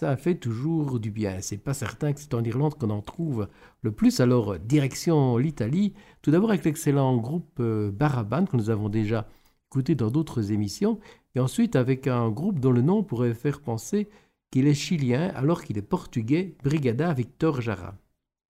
[0.00, 1.42] Ça fait toujours du bien.
[1.42, 3.48] C'est pas certain que c'est en Irlande qu'on en trouve
[3.82, 4.20] le plus.
[4.20, 9.28] Alors, direction l'Italie, tout d'abord avec l'excellent groupe euh, Baraban que nous avons déjà
[9.68, 10.98] écouté dans d'autres émissions,
[11.34, 14.08] et ensuite avec un groupe dont le nom pourrait faire penser
[14.50, 17.94] qu'il est chilien alors qu'il est portugais, Brigada Victor Jara.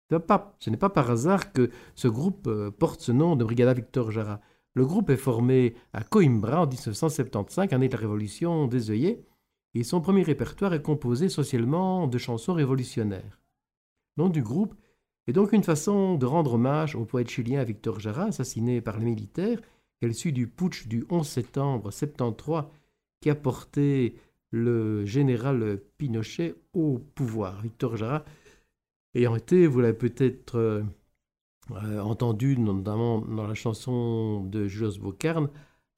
[0.09, 4.12] Ce n'est pas- par hasard que ce groupe euh, porte ce nom de Brigada Victor
[4.12, 4.40] Jara.
[4.74, 9.24] Le groupe est formé à Coimbra en 1975, année de la révolution des œillets,
[9.74, 13.40] et son premier répertoire est composé socialement de chansons révolutionnaires.
[14.16, 14.74] Le nom du groupe
[15.26, 19.05] est donc une façon de rendre hommage au poète chilien Victor Jara, assassiné par les
[19.05, 19.60] militaires
[20.02, 22.64] à l'issue du putsch du 11 septembre 73
[23.20, 24.16] qui a porté
[24.51, 27.60] le général Pinochet au pouvoir.
[27.60, 28.24] Victor Jara
[29.14, 30.82] ayant été, vous l'avez peut-être euh,
[31.72, 35.48] euh, entendu notamment dans la chanson de Jos Bocarn,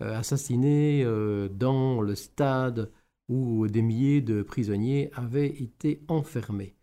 [0.02, 1.04] euh, assassiné
[1.50, 2.90] dans le stade
[3.28, 6.74] où des milliers de prisonniers avaient été enfermés.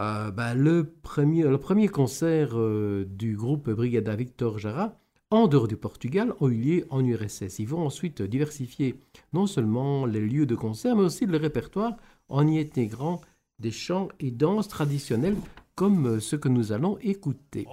[0.00, 4.98] Euh, ben, le, premier, concert euh, du groupe Brigada Victor Jara,
[5.30, 7.60] en dehors du Portugal, ont eu lieu en URSS.
[7.60, 9.00] Ils vont ensuite diversifier
[9.32, 11.96] non seulement les lieux de concert, mais aussi le répertoire
[12.28, 13.20] en y intégrant
[13.60, 15.36] des chants et danses traditionnels
[15.76, 17.66] comme euh, ce que nous allons écouter.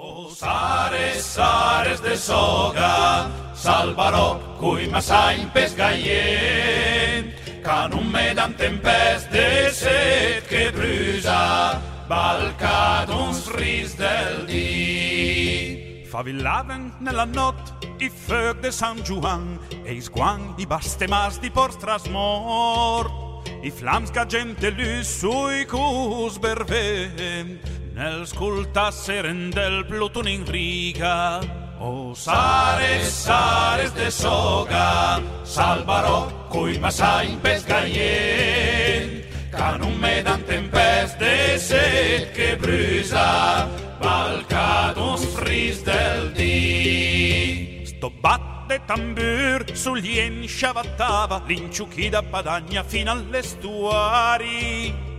[7.64, 16.04] Can non me dan tempeste set che brusa, balcat uns ris del di.
[16.10, 22.08] Favillaven nella notte i feu de San Juan e is guan i bastemars di portras
[22.08, 23.48] mort.
[23.62, 27.60] I flams ca gente lu sui cus bervem,
[27.94, 31.40] nel scultasseren del pluton in riga.
[31.84, 42.56] O Sares, Sares de soga, salvarò cui masai in pescaien, canum medan tempeste sec que
[42.56, 43.68] brusa,
[44.00, 44.96] balcat
[45.34, 47.82] fris del di.
[47.86, 55.11] Sto batte tambur sugli ensciavattava, l'inciuchida padagna fino all'estuari.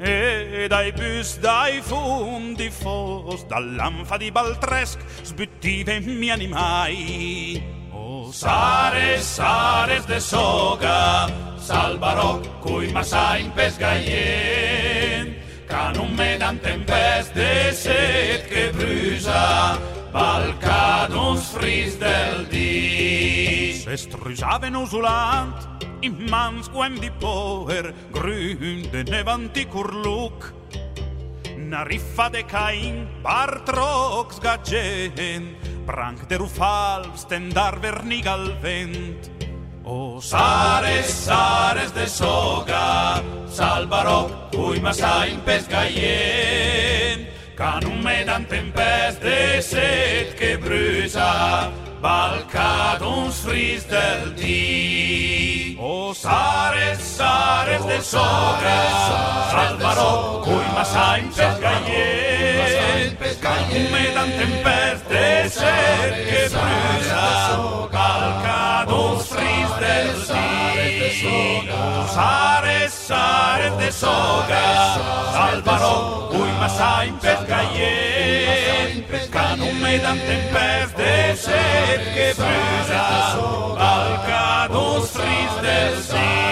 [0.00, 10.06] E dai bus dai fondi fos dall'anfa di Baltresc sbuttive mi animai O sares, sares
[10.06, 11.26] de soga,
[11.56, 15.34] salvarò cui ma sempre sgaient,
[15.66, 19.78] ca non me dan tempest de set che brusa,
[20.12, 23.80] balcat uns fris del dì.
[23.82, 26.30] S'estrusaven usulant in
[26.74, 30.54] und di poer gründe nevantikurluk.
[31.56, 35.56] Na riffa de Cain bartrox gagen,
[35.86, 39.30] prank de rufal stendar vernig al vent.
[39.84, 47.26] O sares, sares de soga, salvaroc, cui massa in pescaien,
[47.56, 55.47] can un medan tempest de set que brusa, balcat uns fris del dia.
[55.80, 58.92] Oh, o Sares, Sares de Sobres,
[59.52, 63.20] Salvaró, Cuima, Sánchez, Gallés,
[63.92, 70.08] me dan tempers de ser que brusa, calcados ris del
[71.12, 71.68] sí.
[72.12, 75.00] Sares, Sares de Sobres,
[75.32, 79.04] Salvaró, Cuima, Sánchez, Gallés,
[79.80, 83.38] me dan tempers de ser que brusa,
[83.78, 84.37] calca
[85.12, 86.47] Sofris del Sim.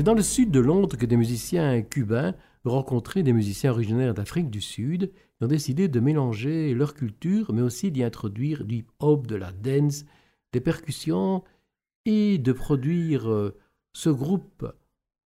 [0.00, 4.14] C'est dans le sud de Londres que des musiciens cubains ont rencontré des musiciens originaires
[4.14, 8.76] d'Afrique du Sud et ont décidé de mélanger leur culture, mais aussi d'y introduire du
[8.76, 10.06] hip-hop, de la dance,
[10.54, 11.44] des percussions
[12.06, 13.54] et de produire euh,
[13.92, 14.66] ce groupe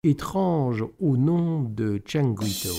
[0.01, 2.73] étrange au nom de Changuito.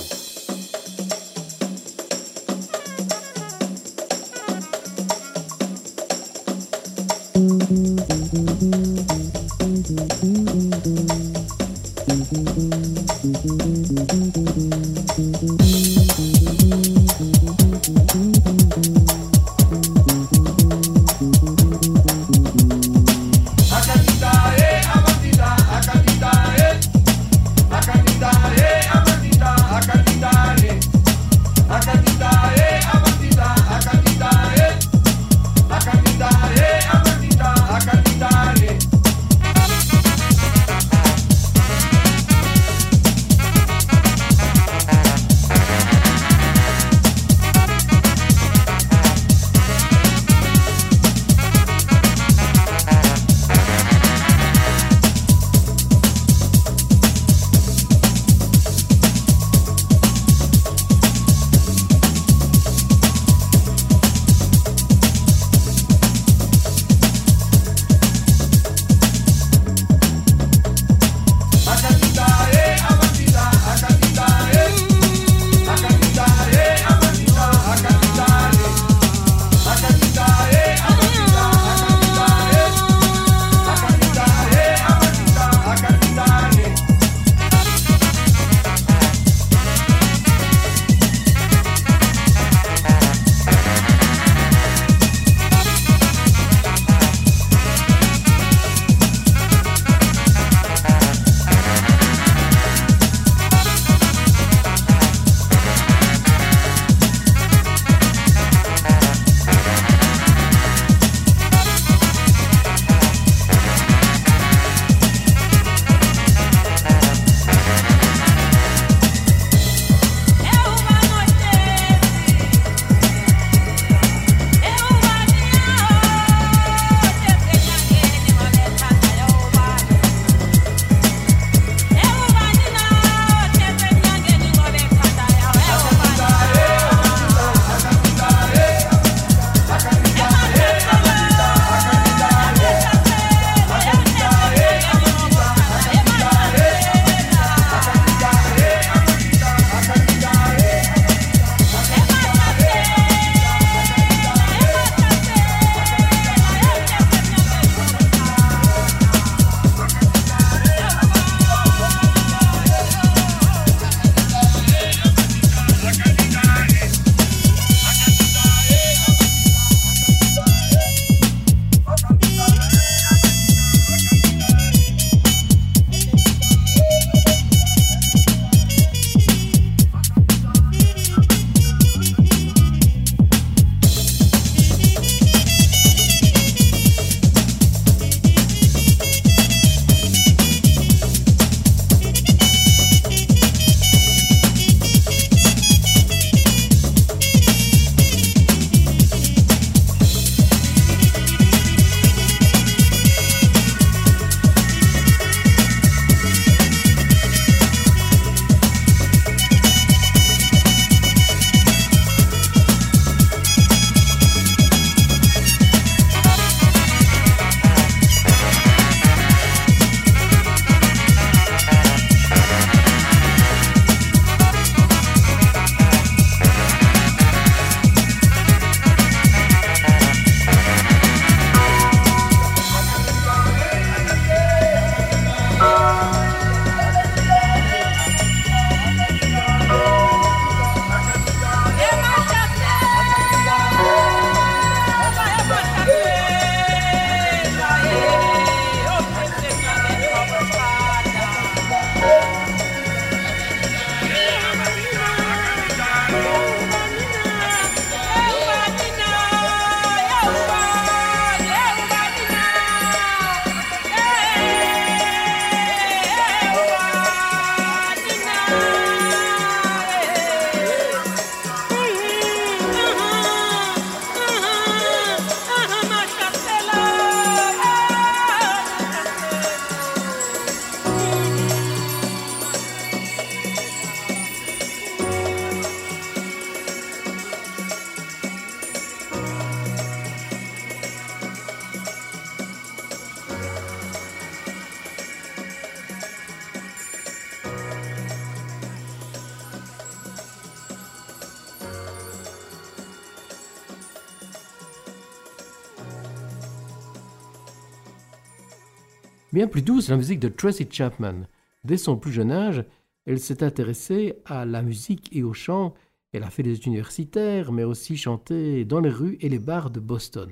[309.55, 311.28] Plus douce, la musique de Tracy Chapman.
[311.62, 312.64] Dès son plus jeune âge,
[313.06, 315.74] elle s'est intéressée à la musique et au chant.
[316.12, 319.78] Elle a fait des universitaires, mais aussi chanté dans les rues et les bars de
[319.78, 320.28] Boston.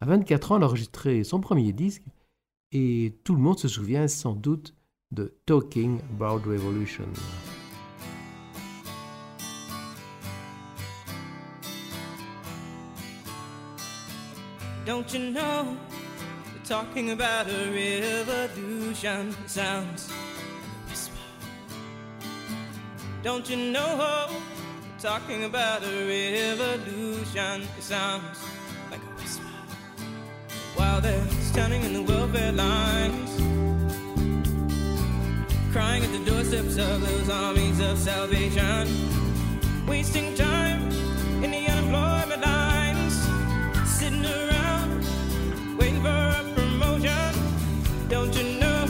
[0.00, 2.04] À 24 ans, elle a enregistré son premier disque
[2.70, 4.72] et tout le monde se souvient sans doute
[5.10, 7.08] de Talking About Revolution.
[14.86, 15.76] Don't you know?
[16.64, 19.36] Talking about a revolution.
[19.46, 21.14] Sounds like a whisper.
[23.22, 24.30] Don't you know?
[24.98, 27.68] Talking about a revolution.
[27.80, 28.38] Sounds
[28.90, 29.44] like a whisper.
[30.76, 33.30] While they're standing in the welfare lines,
[35.70, 38.88] crying at the doorsteps of those armies of salvation,
[39.86, 40.90] wasting time
[41.44, 42.63] in the unemployment lines,
[48.08, 48.86] Don't you know?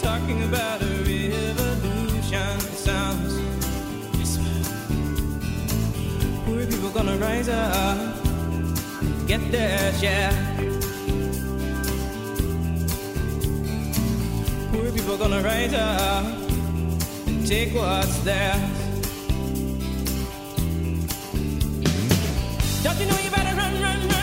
[0.00, 3.34] Talking about a revolution sounds
[4.18, 4.42] whisper.
[6.44, 7.98] Poor people gonna rise up
[9.02, 10.32] and get their share.
[14.72, 16.24] Poor people gonna rise up
[17.26, 18.60] and take what's theirs.
[22.82, 24.17] Don't you know you better run, run, run,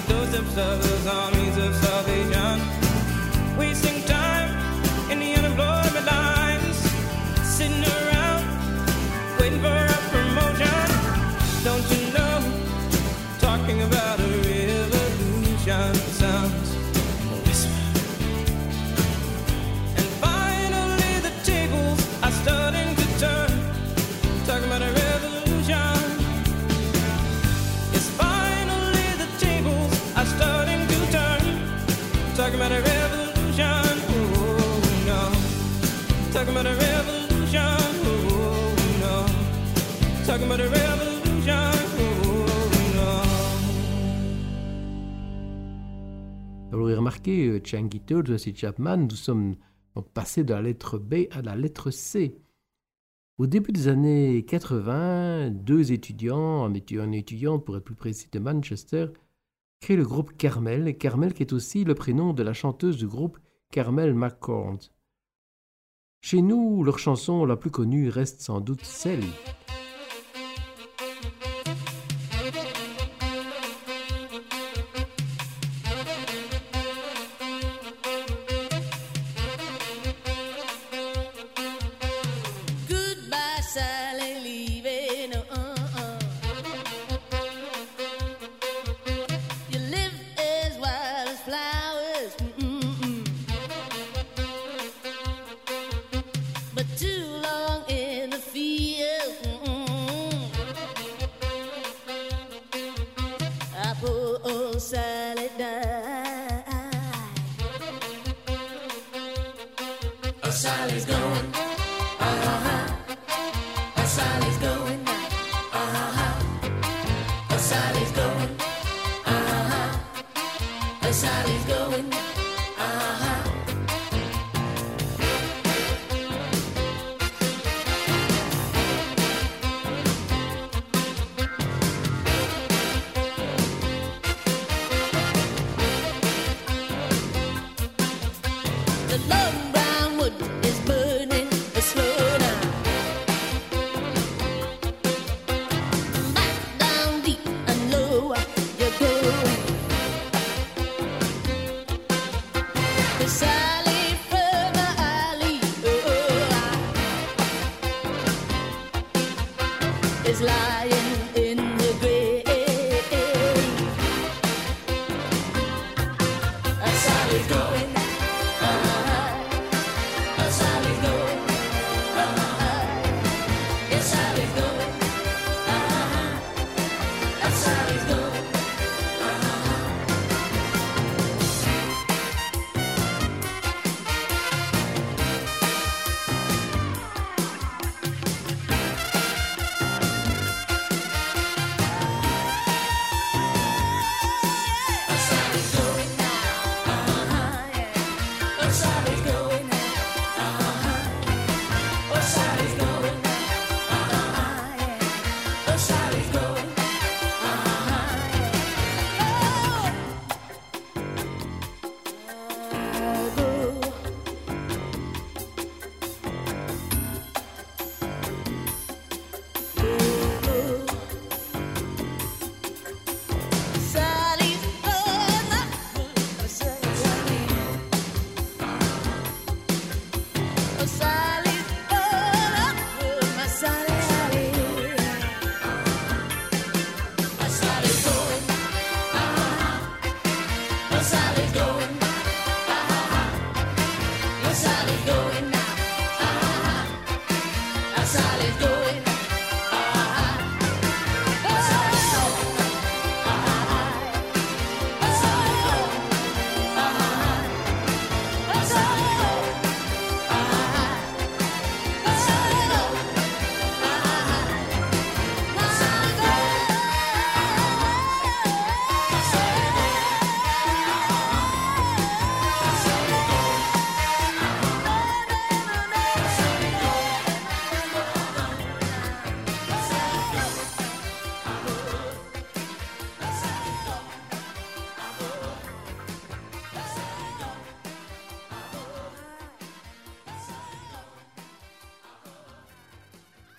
[0.00, 2.75] the doorsteps of those armies of salvation.
[46.70, 49.56] Vous l'aurez remarqué, euh, Changi Jesse Chapman, nous sommes
[50.14, 52.38] passés de la lettre B à la lettre C.
[53.38, 58.38] Au début des années 80, deux étudiants, un étudiant et pour être plus précis de
[58.38, 59.08] Manchester,
[59.80, 63.38] créent le groupe Carmel, Carmel qui est aussi le prénom de la chanteuse du groupe
[63.72, 64.78] Carmel McCord.
[66.20, 69.24] Chez nous, leur chanson la plus connue reste sans doute celle.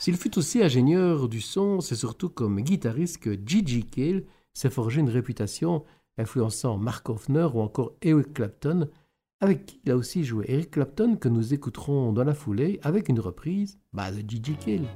[0.07, 4.23] S'il fut aussi ingénieur du son, c'est surtout comme guitariste que Gigi Cale
[4.53, 5.83] s'est forgé une réputation
[6.17, 8.87] influençant Mark Hoffner ou encore Eric Clapton,
[9.41, 13.09] avec qui il a aussi joué Eric Clapton que nous écouterons dans la foulée avec
[13.09, 14.87] une reprise bah, de Gigi Cale.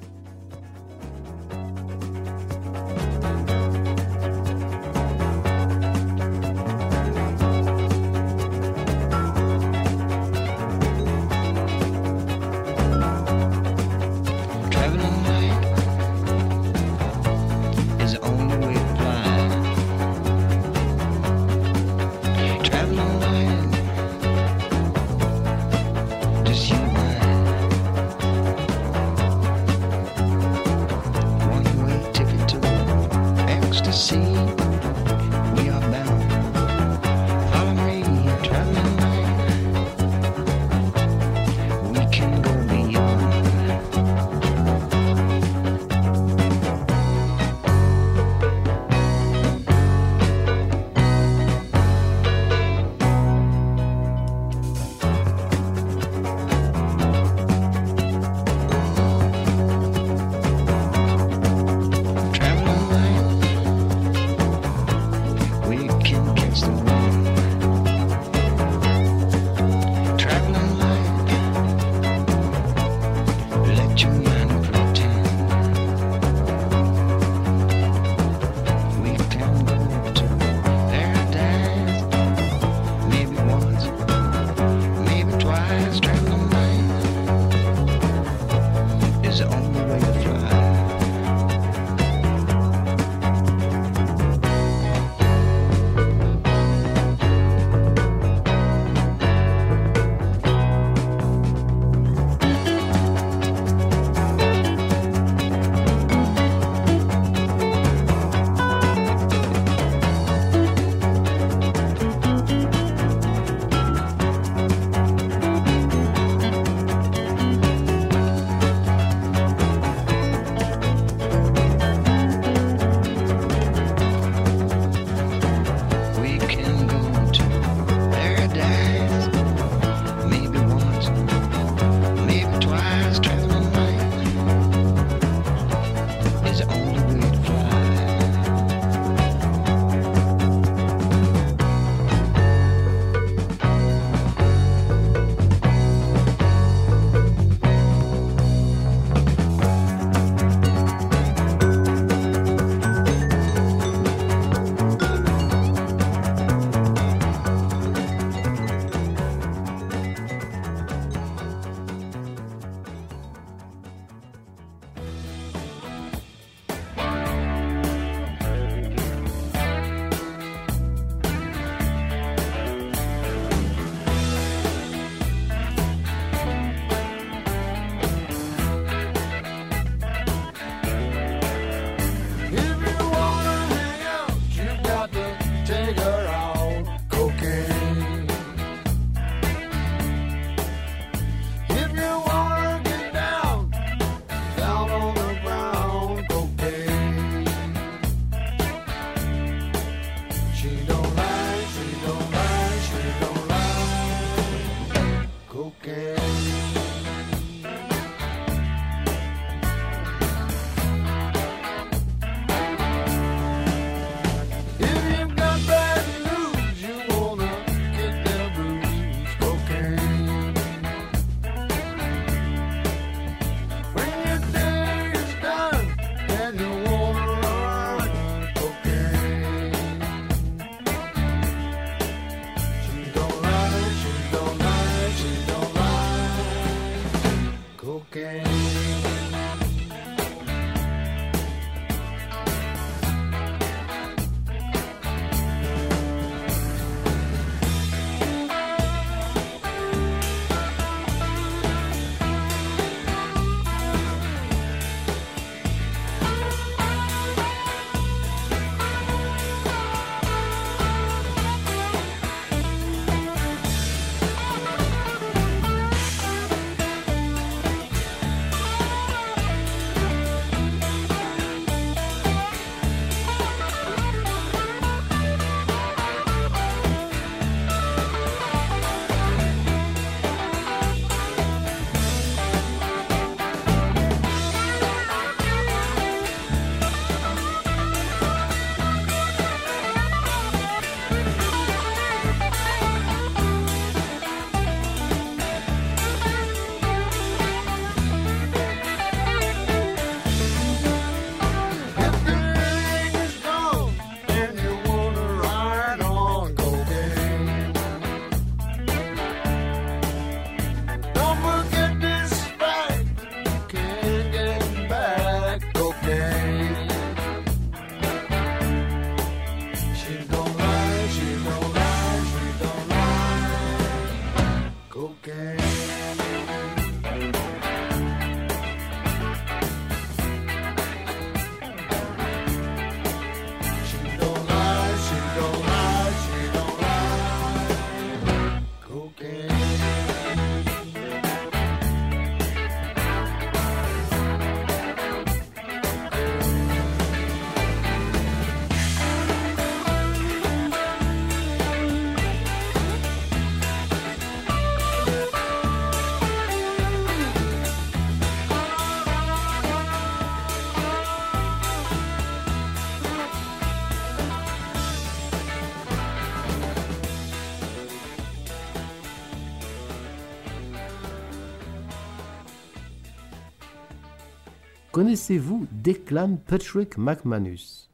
[375.02, 377.90] Connaissez-vous Declan Patrick McManus?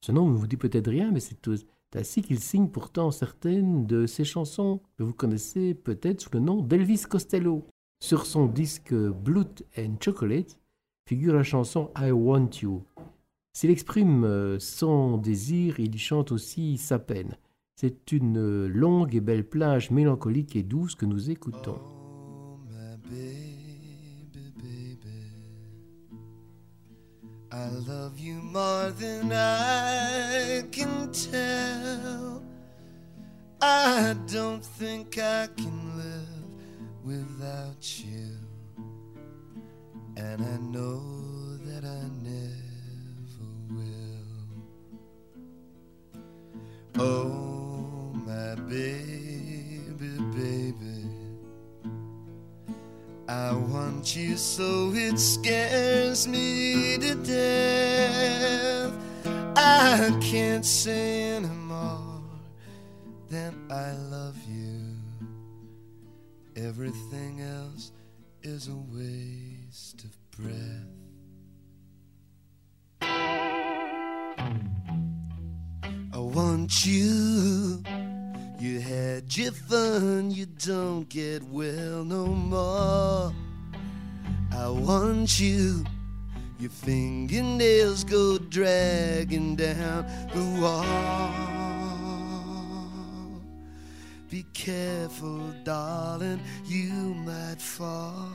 [0.00, 1.50] Ce nom ne vous dit peut-être rien, mais c'est
[1.96, 6.62] ainsi qu'il signe pourtant certaines de ses chansons que vous connaissez peut-être sous le nom
[6.62, 7.66] d'Elvis Costello.
[7.98, 10.60] Sur son disque Blood and Chocolate
[11.08, 12.84] figure la chanson I Want You.
[13.52, 17.36] S'il exprime euh, son désir, il chante aussi sa peine.
[17.74, 21.80] C'est une euh, longue et belle plage mélancolique et douce que nous écoutons.
[27.56, 32.42] I love you more than I can tell.
[33.62, 36.50] I don't think I can live
[37.02, 38.36] without you.
[40.18, 41.00] And I know
[41.64, 44.34] that I never will.
[46.98, 49.15] Oh, my baby,
[53.28, 58.92] I want you so it scares me to death.
[59.56, 62.22] I can't say anymore
[63.28, 64.94] than I love you.
[66.54, 67.90] Everything else
[68.42, 70.86] is a waste of breath.
[76.12, 77.82] I want you.
[78.58, 83.30] You had your fun, you don't get well no more.
[84.50, 85.84] I want you.
[86.58, 91.66] Your fingernails go dragging down the wall.
[94.30, 98.30] Be careful, darling, you might fall.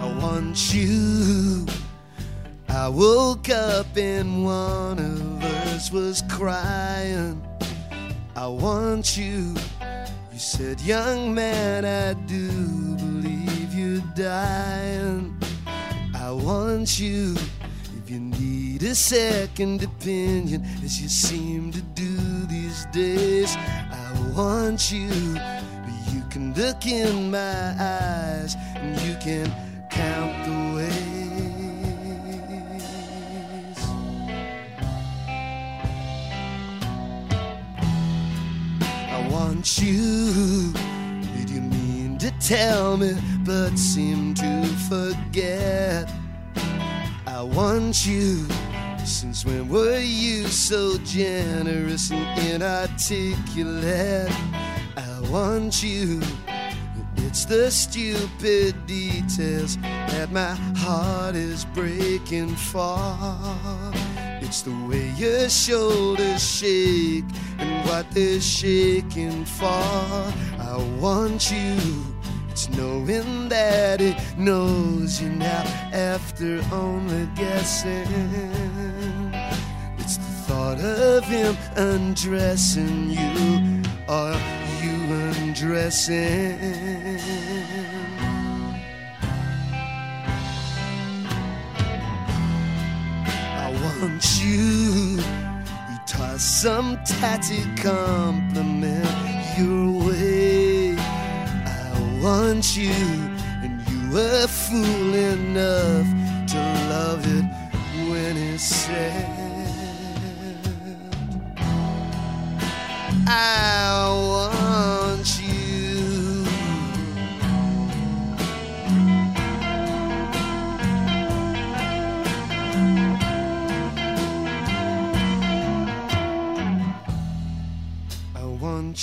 [0.00, 1.66] I want you.
[2.68, 7.42] I woke up and one of us was crying.
[8.36, 9.54] I want you.
[10.32, 15.36] You said, Young man, I do believe you're dying.
[16.14, 17.36] I want you.
[17.96, 22.16] If you need a second opinion, as you seem to do
[22.46, 25.08] these days, I want you.
[26.12, 29.46] You can look in my eyes and you can
[29.90, 31.13] count the ways.
[39.28, 40.72] Want you.
[41.36, 46.10] Did you mean to tell me, but seem to forget?
[47.26, 48.46] I want you.
[49.04, 54.32] Since when were you so generous and inarticulate?
[54.96, 56.22] I want you.
[57.16, 63.93] It's the stupid details that my heart is breaking for.
[64.54, 67.24] It's the way your shoulders shake
[67.58, 69.66] and what they're shaking for.
[69.66, 71.76] I want you.
[72.50, 78.06] It's knowing that it knows you now after only guessing.
[79.98, 84.36] It's the thought of him undressing you or
[84.84, 84.94] you
[85.34, 86.60] undressing.
[94.04, 95.16] Want you.
[95.16, 99.08] You toss some tatty compliment
[99.56, 100.94] your way.
[100.94, 102.92] I want you,
[103.62, 106.06] and you were fool enough
[106.52, 106.58] to
[106.90, 107.46] love it
[108.10, 109.24] when it's said.
[113.26, 115.03] I want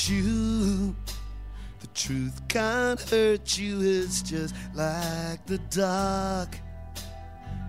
[0.09, 0.95] you.
[1.79, 6.57] The truth can't hurt you, it's just like the dark.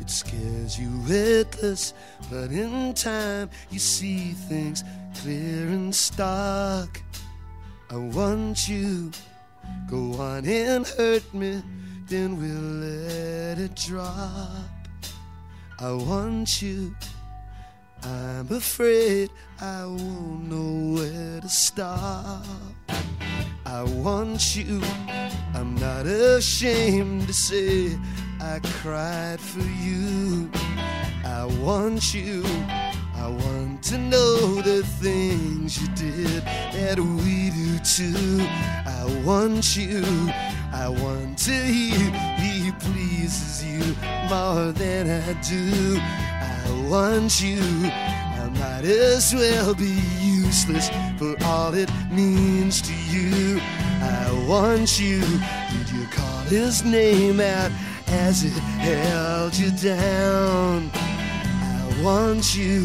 [0.01, 1.94] It scares you witless,
[2.31, 4.85] but in time you see things
[5.20, 7.03] clear and stark.
[7.90, 9.12] I want you.
[9.89, 11.62] Go on and hurt me,
[12.09, 14.49] then we'll let it drop.
[15.78, 16.94] I want you.
[18.05, 19.31] I'm afraid
[19.61, 22.45] I won't know where to stop.
[23.65, 24.83] I want you.
[25.55, 27.97] I'm not ashamed to say
[28.41, 30.51] I cried for you.
[31.24, 32.43] I want you.
[33.15, 38.45] I want to know the things you did that we do too.
[38.85, 40.05] I want you.
[40.73, 42.32] I want to hear he
[42.81, 43.81] pleases you
[44.28, 45.99] more than I do.
[46.01, 47.61] I want you.
[47.61, 53.61] I might as well be useless for all it means to you.
[54.01, 55.20] I want you.
[55.20, 57.70] Did you call his name out
[58.12, 60.90] as it held you down.
[60.94, 62.85] I want you,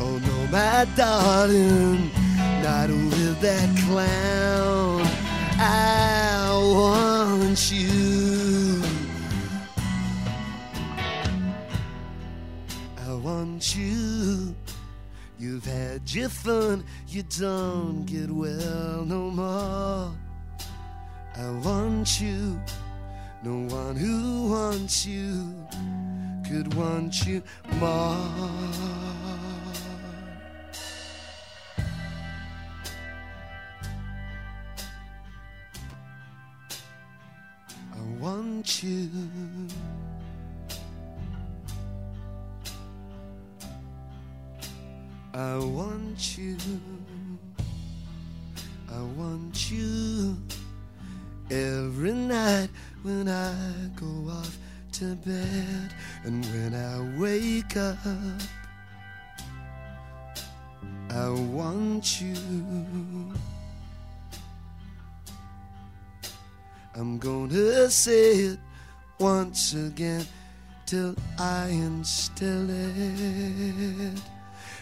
[0.00, 2.10] oh no, my darling,
[2.62, 5.02] not with that clown.
[5.58, 8.43] I want you.
[13.64, 14.54] Want you.
[15.38, 20.12] You've had your fun, you don't get well no more.
[21.36, 22.60] I want you.
[23.42, 25.54] No one who wants you
[26.46, 27.42] could want you
[27.78, 28.18] more.
[37.92, 39.08] I want you.
[45.34, 46.56] I want you.
[48.88, 50.36] I want you
[51.50, 52.68] every night
[53.02, 53.52] when I
[53.96, 54.56] go off
[54.92, 55.92] to bed
[56.22, 57.98] and when I wake up.
[61.10, 62.36] I want you.
[66.94, 68.58] I'm gonna say it
[69.18, 70.24] once again
[70.86, 74.20] till I instill it.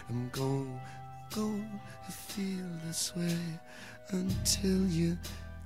[0.09, 0.79] I'm going,
[1.33, 3.37] going to feel this way
[4.09, 5.17] until you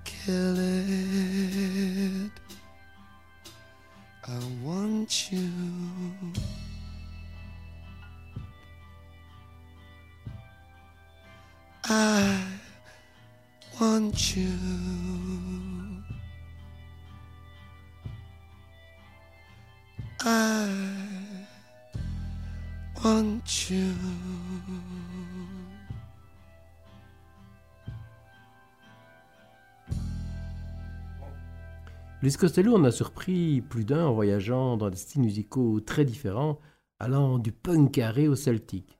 [0.03, 2.31] kill it.
[4.27, 5.49] I want you.
[11.85, 12.43] I
[13.79, 14.51] want you.
[20.19, 21.16] I
[23.07, 23.41] want.
[32.21, 36.59] Luis Costello en a surpris plus d'un en voyageant dans des styles musicaux très différents,
[36.99, 38.99] allant du punk carré au celtique.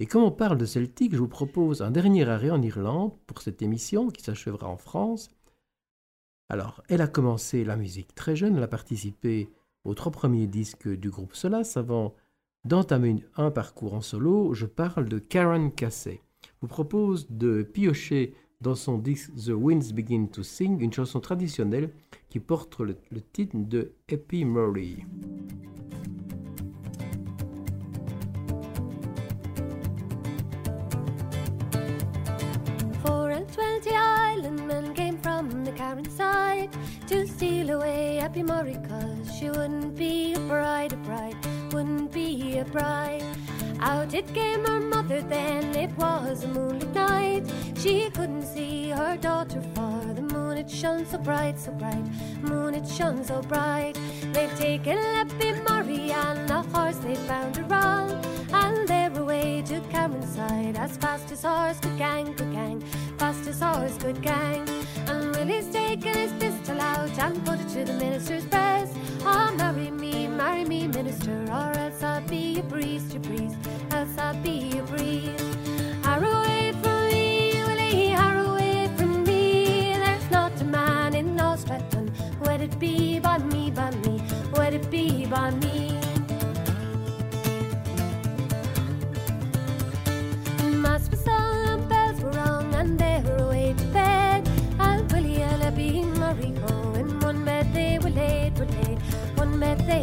[0.00, 3.42] Et comme on parle de celtique, je vous propose un dernier arrêt en Irlande pour
[3.42, 5.28] cette émission qui s'achèvera en France.
[6.48, 9.50] Alors, elle a commencé la musique très jeune, elle a participé
[9.84, 12.14] aux trois premiers disques du groupe Solas avant
[12.64, 14.54] d'entamer un parcours en solo.
[14.54, 16.20] Je parle de Karen Cassay.
[16.42, 21.20] Je vous propose de piocher dans son disque The Winds Begin to Sing une chanson
[21.20, 21.90] traditionnelle
[22.28, 24.96] qui porte le, le titre de Happy Murray.
[33.52, 36.70] Twenty island men came from the Karen side
[37.06, 41.36] to steal away Happy Murray, cause she wouldn't be a bride, a bride,
[41.72, 43.24] wouldn't be a bride.
[43.80, 47.44] Out it came her mother then, it was a moonlit night.
[47.78, 52.04] She couldn't see her daughter for the moon, it shone so bright, so bright,
[52.42, 53.96] moon, it shone so bright.
[54.32, 58.20] They've taken Happy Murray and the horse they found her on,
[59.62, 62.80] to Cameron side as fast as horse could gang, could gang,
[63.18, 64.68] fast as horse could gang.
[65.06, 68.94] And Willie's taken his pistol out and put it to the minister's breast.
[69.22, 73.56] Oh, marry me, marry me, minister, or else I'll be a priest, a priest,
[73.90, 75.44] else I'll be a priest.
[76.04, 79.94] Hire away from me, Willie, hire away from me.
[79.94, 82.10] There's not a man in Nostratton,
[82.46, 84.22] let it be by me, by me,
[84.52, 85.67] let it be by me.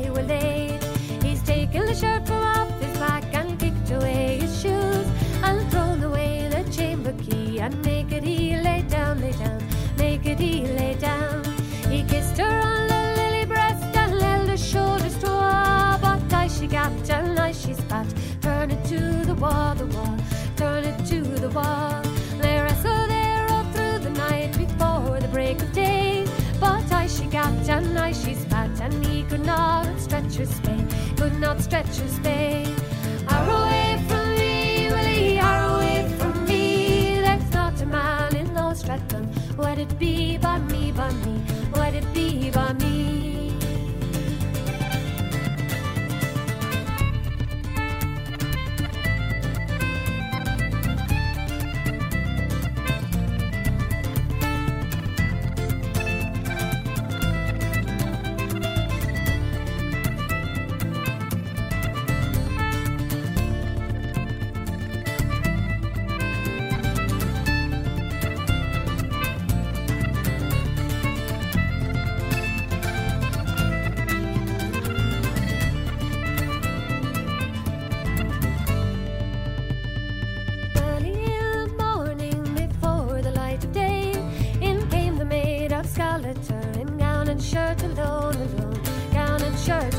[0.01, 0.25] They were.
[1.23, 5.07] He's taken the shirt from off his back and kicked away his shoes,
[5.43, 9.61] and thrown away the chamber key, and naked he lay down, lay down,
[9.97, 11.43] naked he lay down.
[11.89, 16.47] He kissed her on the lily breast and held her shoulders to her, but I
[16.47, 18.07] she gapped and I she spat,
[18.41, 20.17] turn it to the wall, the wall,
[20.57, 22.01] turn it to the wall.
[22.41, 26.25] They wrestled there all through the night before the break of day,
[26.59, 28.44] but I she gapped and I she spat,
[28.85, 30.79] and he could not stretch his spay,
[31.17, 32.63] could not stretch his spay.
[33.31, 37.19] Are away from me, Willie, are away from me.
[37.25, 39.23] There's not a man in those Stratton.
[39.57, 41.41] Let it be by me, by me,
[41.73, 43.24] let it be by me.
[89.65, 89.94] Shirt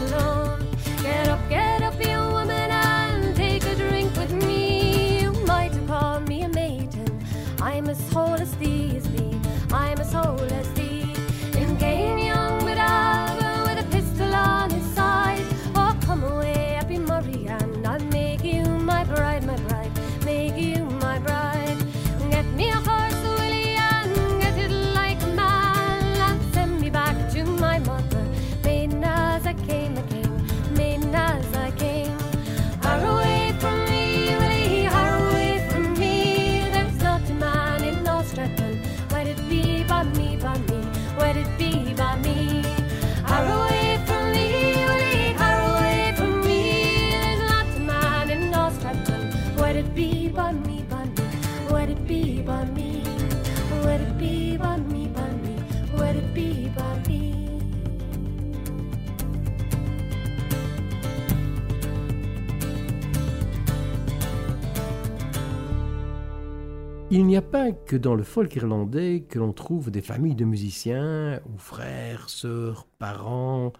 [67.18, 70.44] Il n'y a pas que dans le folk irlandais que l'on trouve des familles de
[70.44, 73.72] musiciens où frères, sœurs, parents,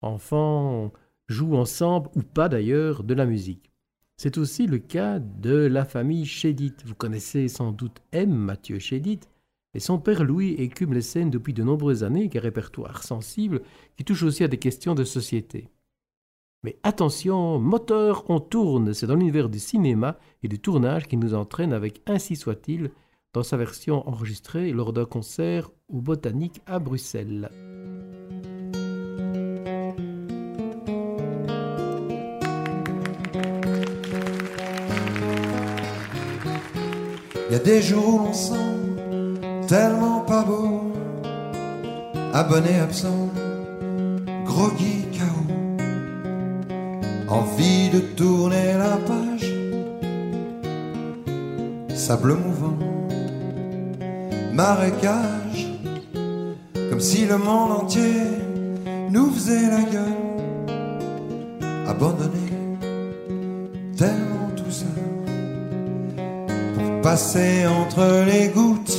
[0.00, 0.90] enfants
[1.28, 3.70] jouent ensemble ou pas d'ailleurs de la musique.
[4.16, 6.76] C'est aussi le cas de la famille Chédid.
[6.86, 8.32] Vous connaissez sans doute M.
[8.32, 9.22] Mathieu Chédid
[9.74, 13.60] et son père Louis écume les scènes depuis de nombreuses années avec un répertoire sensible
[13.98, 15.68] qui touche aussi à des questions de société.
[16.64, 21.34] Mais attention, moteur, on tourne, c'est dans l'univers du cinéma et du tournage qui nous
[21.34, 22.90] entraîne avec Ainsi soit-il
[23.32, 27.50] dans sa version enregistrée lors d'un concert au Botanique à Bruxelles.
[37.48, 40.92] Il y a des jours où l'on sent tellement pas beau,
[42.34, 43.30] abonné absent,
[44.44, 44.97] groggy
[47.28, 49.52] envie de tourner la page,
[51.94, 52.78] sable mouvant,
[54.52, 55.66] marécage,
[56.90, 58.22] comme si le monde entier
[59.10, 60.24] nous faisait la gueule,
[61.86, 62.48] abandonné,
[63.96, 64.86] tellement tout ça
[67.02, 68.98] passer entre les gouttes,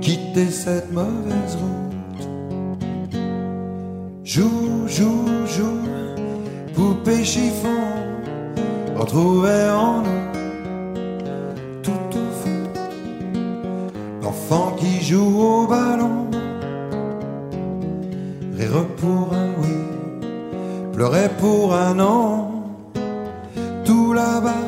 [0.00, 1.79] quitter cette mauvaise route.
[4.32, 5.82] Joue, joue, joue,
[6.72, 7.82] poupée chiffon,
[8.96, 10.24] retrouver en nous,
[11.82, 12.70] tout au fond,
[14.22, 16.30] l'enfant qui joue au ballon,
[18.56, 19.74] rire pour un oui,
[20.92, 22.52] pleurer pour un non,
[23.84, 24.64] tout là-bas.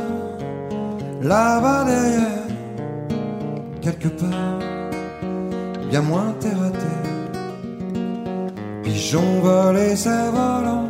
[1.22, 2.48] Là-bas derrière,
[3.80, 4.59] quelque part,
[5.89, 6.61] bien moins terre.
[9.12, 10.89] Pigeon volé, cerf-volant,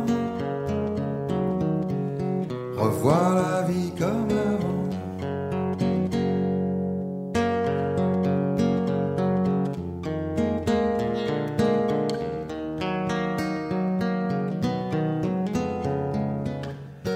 [2.77, 4.87] revoir la vie comme avant.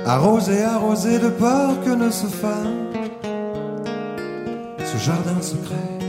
[0.05, 2.91] Arrosé, arrosé de peur que ne se fane
[4.83, 5.99] ce jardin secret,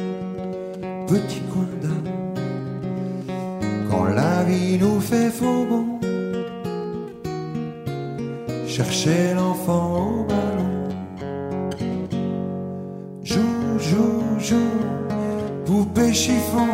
[15.79, 16.67] poupée chiffon,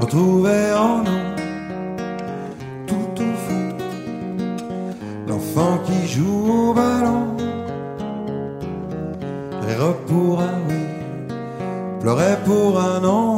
[0.00, 1.26] retrouver en nous,
[2.88, 3.68] tout au fond,
[5.28, 7.36] l'enfant qui joue au ballon.
[9.62, 10.84] Rire pour un oui,
[12.00, 13.36] pleurer pour un non.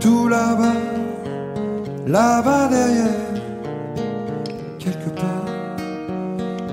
[0.00, 0.82] Tout là-bas,
[2.06, 3.34] là-bas derrière,
[4.80, 5.50] quelque part,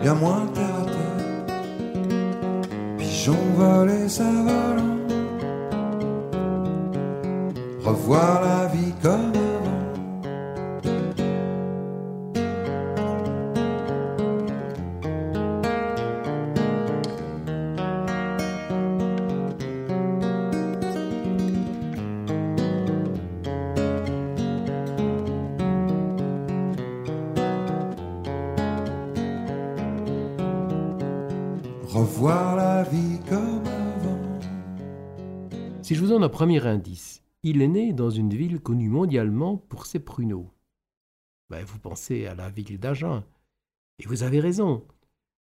[0.02, 1.57] bien moins terre à terre.
[2.97, 4.85] Pigeon volé, ça volant.
[8.06, 9.41] Revoir la vie comme avant.
[31.88, 34.19] Revoir la vie comme avant.
[35.82, 39.57] Si je vous donne un premier indice, il est né dans une ville connue mondialement
[39.57, 40.49] pour ses pruneaux.
[41.51, 43.23] Ben, vous pensez à la ville d'Agen.
[43.99, 44.84] Et vous avez raison.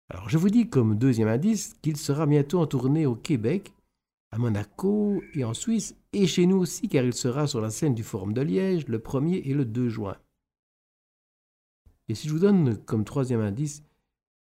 [0.08, 3.72] Alors je vous dis comme deuxième indice qu'il sera bientôt en tournée au Québec,
[4.32, 7.94] à Monaco et en Suisse et chez nous aussi, car il sera sur la scène
[7.94, 10.16] du Forum de Liège le 1er et le 2 juin.
[12.08, 13.84] Et si je vous donne comme troisième indice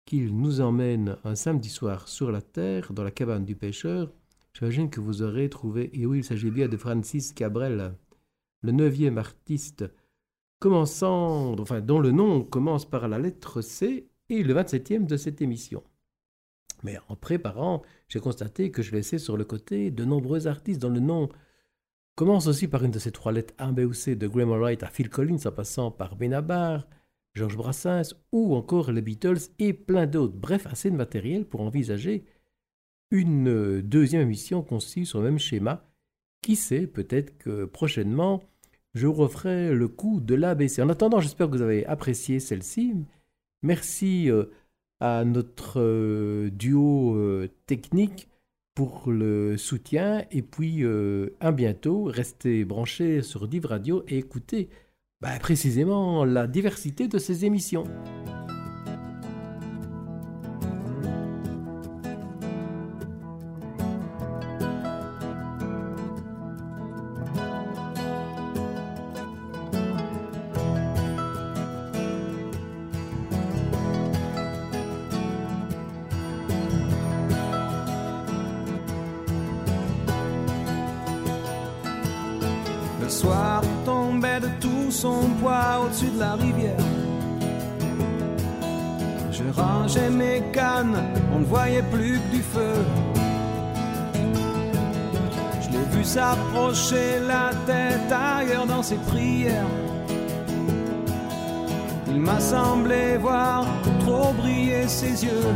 [0.03, 4.11] qu'il nous emmène un samedi soir sur la terre, dans la cabane du pêcheur,
[4.55, 7.93] j'imagine que vous aurez trouvé, et oui, il s'agit bien de Francis Cabrel,
[8.61, 9.85] le neuvième artiste,
[10.59, 15.41] commençant, enfin, dont le nom commence par la lettre C et le 27e de cette
[15.41, 15.83] émission.
[16.83, 20.89] Mais en préparant, j'ai constaté que je laissais sur le côté de nombreux artistes dont
[20.89, 21.29] le nom
[22.15, 24.83] commence aussi par une de ces trois lettres A, B ou C de Graham Wright
[24.83, 26.87] à Phil Collins en passant par Benabar,
[27.33, 30.37] Georges Brassens ou encore les Beatles et plein d'autres.
[30.37, 32.23] Bref, assez de matériel pour envisager
[33.11, 35.85] une deuxième émission conçue sur le même schéma.
[36.41, 38.43] Qui sait, peut-être que prochainement,
[38.93, 40.79] je referai le coup de l'ABC.
[40.79, 42.93] En attendant, j'espère que vous avez apprécié celle-ci.
[43.61, 44.45] Merci euh,
[44.99, 48.29] à notre euh, duo euh, technique
[48.75, 50.25] pour le soutien.
[50.31, 50.83] Et puis,
[51.39, 52.03] à bientôt.
[52.03, 54.69] Restez branchés sur Div Radio et écoutez
[55.21, 57.85] bah, précisément la diversité de ces émissions.
[86.17, 86.77] La rivière.
[89.31, 90.97] Je rangeais mes cannes,
[91.33, 92.75] on ne voyait plus que du feu.
[95.61, 99.67] Je l'ai vu s'approcher la tête ailleurs dans ses prières.
[102.07, 103.65] Il m'a semblé voir
[103.99, 105.51] trop briller ses yeux.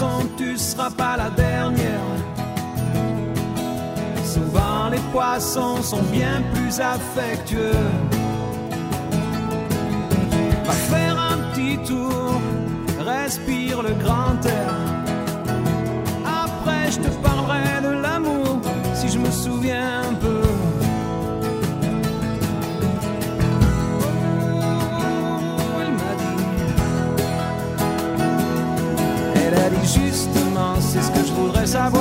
[0.00, 2.00] Garçon, tu seras pas la dernière.
[4.24, 7.86] Souvent les poissons sont bien plus affectueux.
[10.64, 12.40] Va faire un petit tour,
[12.98, 14.74] respire le grand air.
[16.44, 18.60] Après, je te parlerai de l'amour
[18.94, 20.02] si je me souviens
[29.82, 31.99] justement, c'est ce que je voudrais savoir.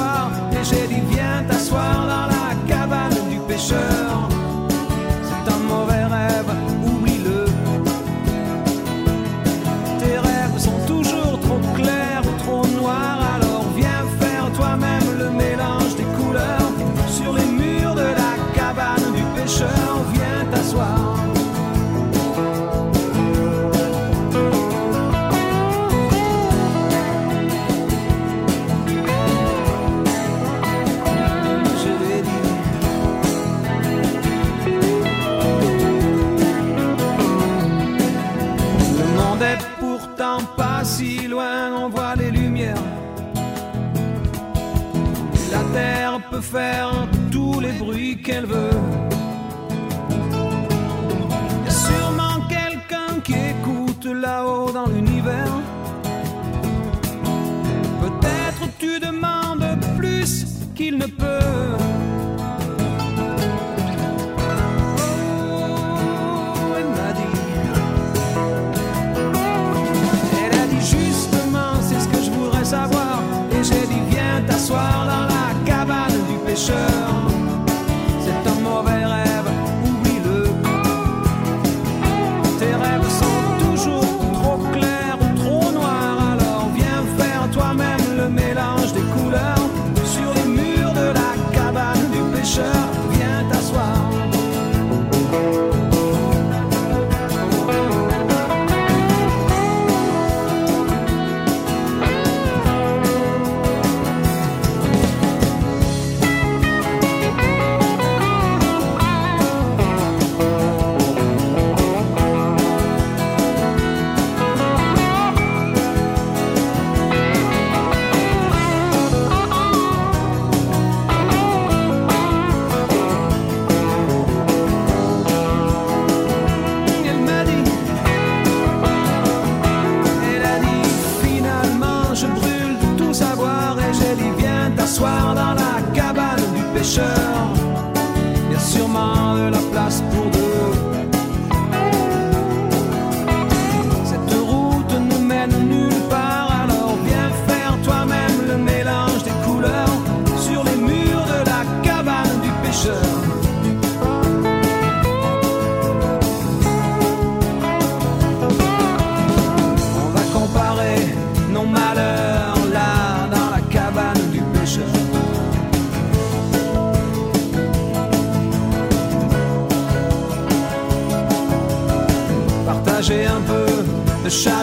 [174.30, 174.59] De chaleur